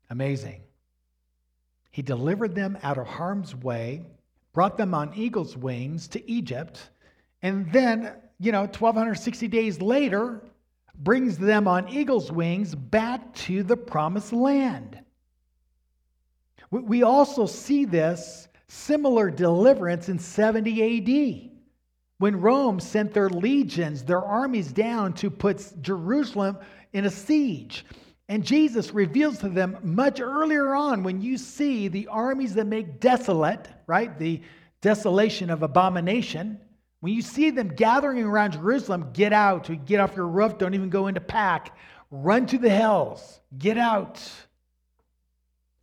Amazing. 0.09 0.63
He 1.99 2.03
delivered 2.03 2.55
them 2.55 2.79
out 2.85 2.97
of 2.97 3.09
harm's 3.09 3.57
way, 3.57 4.03
brought 4.53 4.77
them 4.77 4.95
on 4.95 5.13
eagle's 5.17 5.57
wings 5.57 6.07
to 6.07 6.31
Egypt, 6.31 6.91
and 7.43 7.73
then, 7.73 8.13
you 8.39 8.53
know, 8.53 8.61
1260 8.61 9.49
days 9.49 9.81
later, 9.81 10.41
brings 10.95 11.37
them 11.39 11.67
on 11.67 11.89
eagle's 11.89 12.31
wings 12.31 12.73
back 12.73 13.35
to 13.35 13.65
the 13.65 13.77
promised 13.77 14.33
land. 14.33 15.01
We 16.71 17.03
also 17.03 17.47
see 17.47 17.85
this 17.85 18.47
similar 18.69 19.29
deliverance 19.29 20.09
in 20.09 20.21
70 20.21 21.51
AD 21.51 21.51
when 22.19 22.41
Rome 22.41 22.79
sent 22.79 23.13
their 23.13 23.29
legions, 23.29 24.05
their 24.05 24.23
armies 24.23 24.71
down 24.71 25.15
to 25.15 25.31
put 25.31 25.83
Jerusalem 25.83 26.59
in 26.93 27.07
a 27.07 27.11
siege. 27.11 27.85
And 28.29 28.45
Jesus 28.45 28.93
reveals 28.93 29.39
to 29.39 29.49
them 29.49 29.79
much 29.83 30.21
earlier 30.21 30.75
on 30.75 31.03
when 31.03 31.23
you 31.23 31.39
see 31.39 31.89
the 31.89 32.09
armies 32.09 32.55
that 32.55 32.67
make 32.67 33.01
desolate, 33.01 33.69
right? 33.87 34.19
The 34.19 34.43
desolation 34.83 35.49
of 35.49 35.63
abomination. 35.63 36.61
When 37.01 37.15
you 37.15 37.23
see 37.23 37.51
them 37.51 37.69
gathering 37.69 38.23
around 38.23 38.53
Jerusalem, 38.53 39.11
get 39.13 39.33
out, 39.33 39.71
get 39.87 40.01
off 40.01 40.15
your 40.15 40.27
roof, 40.27 40.59
don't 40.59 40.75
even 40.75 40.91
go 40.91 41.07
into 41.07 41.21
pack, 41.21 41.77
run 42.11 42.47
to 42.47 42.59
the 42.59 42.71
hills, 42.71 43.41
get 43.57 43.79
out. 43.79 44.23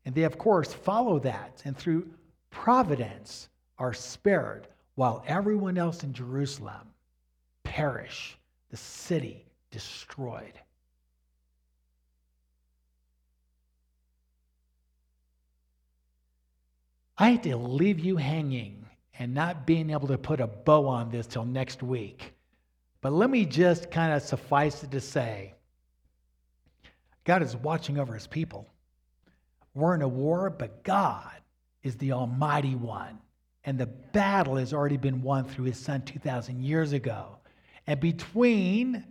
And 0.05 0.13
they, 0.13 0.23
of 0.23 0.37
course, 0.37 0.71
follow 0.71 1.17
that 1.19 1.63
and 1.65 1.75
through 1.75 2.07
providence 2.51 3.49
are 3.79 3.93
spared 3.93 4.67
while 4.93 5.23
everyone 5.25 5.77
else 5.77 6.03
in 6.03 6.13
Jerusalem 6.13 6.93
perish, 7.63 8.37
the 8.69 8.77
city 8.77 9.45
destroyed. 9.71 10.53
I 17.17 17.31
hate 17.31 17.43
to 17.43 17.55
leave 17.55 17.99
you 17.99 18.17
hanging 18.17 18.85
and 19.17 19.33
not 19.33 19.65
being 19.65 19.89
able 19.89 20.07
to 20.09 20.17
put 20.17 20.41
a 20.41 20.47
bow 20.47 20.87
on 20.87 21.09
this 21.09 21.27
till 21.27 21.45
next 21.45 21.81
week. 21.81 22.33
But 22.99 23.13
let 23.13 23.29
me 23.29 23.45
just 23.45 23.89
kind 23.89 24.13
of 24.13 24.21
suffice 24.21 24.83
it 24.83 24.91
to 24.91 24.99
say 24.99 25.53
God 27.23 27.41
is 27.41 27.55
watching 27.55 27.97
over 27.97 28.13
his 28.13 28.27
people. 28.27 28.67
We're 29.73 29.95
in 29.95 30.01
a 30.01 30.07
war, 30.07 30.49
but 30.49 30.83
God 30.83 31.31
is 31.83 31.95
the 31.95 32.11
Almighty 32.11 32.75
One. 32.75 33.19
And 33.63 33.79
the 33.79 33.87
battle 33.87 34.57
has 34.57 34.73
already 34.73 34.97
been 34.97 35.21
won 35.21 35.45
through 35.45 35.65
his 35.65 35.79
son 35.79 36.01
2,000 36.03 36.63
years 36.63 36.93
ago. 36.93 37.37
And 37.87 37.99
between 37.99 39.03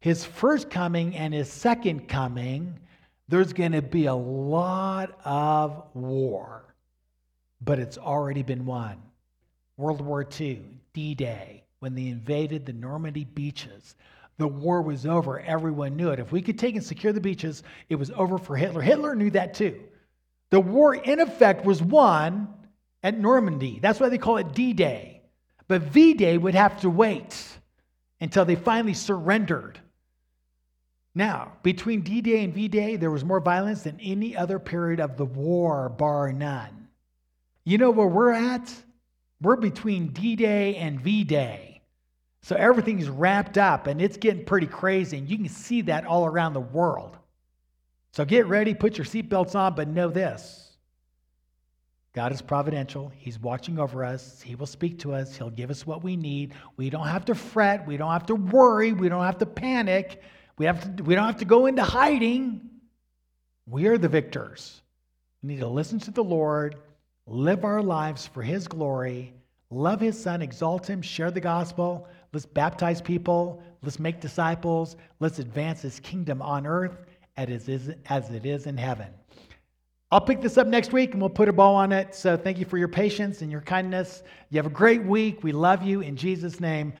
his 0.00 0.24
first 0.24 0.70
coming 0.70 1.16
and 1.16 1.32
his 1.32 1.50
second 1.50 2.06
coming, 2.06 2.78
there's 3.28 3.52
going 3.52 3.72
to 3.72 3.82
be 3.82 4.06
a 4.06 4.14
lot 4.14 5.18
of 5.24 5.82
war 5.94 6.65
but 7.60 7.78
it's 7.78 7.98
already 7.98 8.42
been 8.42 8.66
won. 8.66 8.96
World 9.76 10.00
War 10.00 10.26
II, 10.40 10.62
D 10.92 11.14
Day, 11.14 11.64
when 11.80 11.94
they 11.94 12.08
invaded 12.08 12.64
the 12.64 12.72
Normandy 12.72 13.24
beaches, 13.24 13.96
the 14.38 14.48
war 14.48 14.82
was 14.82 15.06
over. 15.06 15.40
Everyone 15.40 15.96
knew 15.96 16.10
it. 16.10 16.18
If 16.18 16.32
we 16.32 16.42
could 16.42 16.58
take 16.58 16.74
and 16.74 16.84
secure 16.84 17.12
the 17.12 17.20
beaches, 17.20 17.62
it 17.88 17.96
was 17.96 18.10
over 18.10 18.38
for 18.38 18.56
Hitler. 18.56 18.82
Hitler 18.82 19.14
knew 19.14 19.30
that 19.30 19.54
too. 19.54 19.82
The 20.50 20.60
war, 20.60 20.94
in 20.94 21.20
effect, 21.20 21.64
was 21.64 21.82
won 21.82 22.52
at 23.02 23.18
Normandy. 23.18 23.78
That's 23.80 24.00
why 24.00 24.08
they 24.08 24.18
call 24.18 24.36
it 24.36 24.52
D 24.52 24.72
Day. 24.72 25.22
But 25.68 25.82
V 25.82 26.14
Day 26.14 26.38
would 26.38 26.54
have 26.54 26.80
to 26.82 26.90
wait 26.90 27.58
until 28.20 28.44
they 28.44 28.56
finally 28.56 28.94
surrendered. 28.94 29.80
Now, 31.14 31.52
between 31.62 32.02
D 32.02 32.20
Day 32.20 32.44
and 32.44 32.54
V 32.54 32.68
Day, 32.68 32.96
there 32.96 33.10
was 33.10 33.24
more 33.24 33.40
violence 33.40 33.82
than 33.82 33.98
any 34.00 34.36
other 34.36 34.58
period 34.58 35.00
of 35.00 35.16
the 35.16 35.24
war, 35.24 35.88
bar 35.88 36.30
none. 36.32 36.85
You 37.66 37.78
know 37.78 37.90
where 37.90 38.06
we're 38.06 38.32
at? 38.32 38.72
We're 39.42 39.56
between 39.56 40.12
D 40.12 40.36
Day 40.36 40.76
and 40.76 41.00
V 41.00 41.24
Day. 41.24 41.82
So 42.40 42.54
everything's 42.54 43.08
wrapped 43.08 43.58
up 43.58 43.88
and 43.88 44.00
it's 44.00 44.16
getting 44.16 44.44
pretty 44.44 44.68
crazy. 44.68 45.18
And 45.18 45.28
you 45.28 45.36
can 45.36 45.48
see 45.48 45.82
that 45.82 46.06
all 46.06 46.26
around 46.26 46.52
the 46.52 46.60
world. 46.60 47.18
So 48.12 48.24
get 48.24 48.46
ready, 48.46 48.72
put 48.72 48.96
your 48.96 49.04
seatbelts 49.04 49.56
on, 49.56 49.74
but 49.74 49.88
know 49.88 50.08
this 50.08 50.76
God 52.12 52.30
is 52.32 52.40
providential. 52.40 53.12
He's 53.16 53.38
watching 53.40 53.80
over 53.80 54.04
us. 54.04 54.40
He 54.40 54.54
will 54.54 54.66
speak 54.66 55.00
to 55.00 55.12
us. 55.12 55.36
He'll 55.36 55.50
give 55.50 55.70
us 55.70 55.84
what 55.84 56.04
we 56.04 56.16
need. 56.16 56.54
We 56.76 56.88
don't 56.88 57.08
have 57.08 57.24
to 57.24 57.34
fret. 57.34 57.84
We 57.84 57.96
don't 57.96 58.12
have 58.12 58.26
to 58.26 58.36
worry. 58.36 58.92
We 58.92 59.08
don't 59.08 59.24
have 59.24 59.38
to 59.38 59.46
panic. 59.46 60.22
We, 60.56 60.66
have 60.66 60.96
to, 60.96 61.02
we 61.02 61.16
don't 61.16 61.26
have 61.26 61.38
to 61.38 61.44
go 61.44 61.66
into 61.66 61.82
hiding. 61.82 62.70
We 63.66 63.88
are 63.88 63.98
the 63.98 64.08
victors. 64.08 64.80
We 65.42 65.54
need 65.54 65.60
to 65.60 65.68
listen 65.68 65.98
to 65.98 66.12
the 66.12 66.22
Lord 66.22 66.76
live 67.26 67.64
our 67.64 67.82
lives 67.82 68.26
for 68.26 68.42
His 68.42 68.68
glory, 68.68 69.34
love 69.70 70.00
His 70.00 70.20
Son, 70.20 70.42
exalt 70.42 70.88
Him, 70.88 71.02
share 71.02 71.30
the 71.30 71.40
gospel. 71.40 72.08
Let's 72.32 72.46
baptize 72.46 73.00
people. 73.00 73.62
Let's 73.82 73.98
make 73.98 74.20
disciples. 74.20 74.96
Let's 75.20 75.38
advance 75.38 75.82
His 75.82 76.00
kingdom 76.00 76.40
on 76.42 76.66
earth 76.66 77.04
as 77.36 77.68
it 77.68 78.46
is 78.46 78.66
in 78.66 78.76
heaven. 78.76 79.08
I'll 80.12 80.20
pick 80.20 80.40
this 80.40 80.56
up 80.56 80.68
next 80.68 80.92
week 80.92 81.12
and 81.12 81.20
we'll 81.20 81.30
put 81.30 81.48
a 81.48 81.52
bow 81.52 81.74
on 81.74 81.90
it. 81.92 82.14
So 82.14 82.36
thank 82.36 82.58
you 82.58 82.64
for 82.64 82.78
your 82.78 82.88
patience 82.88 83.42
and 83.42 83.50
your 83.50 83.60
kindness. 83.60 84.22
You 84.50 84.58
have 84.58 84.66
a 84.66 84.70
great 84.70 85.04
week. 85.04 85.42
We 85.42 85.50
love 85.50 85.82
you 85.82 86.00
in 86.00 86.16
Jesus' 86.16 86.60
name. 86.60 86.92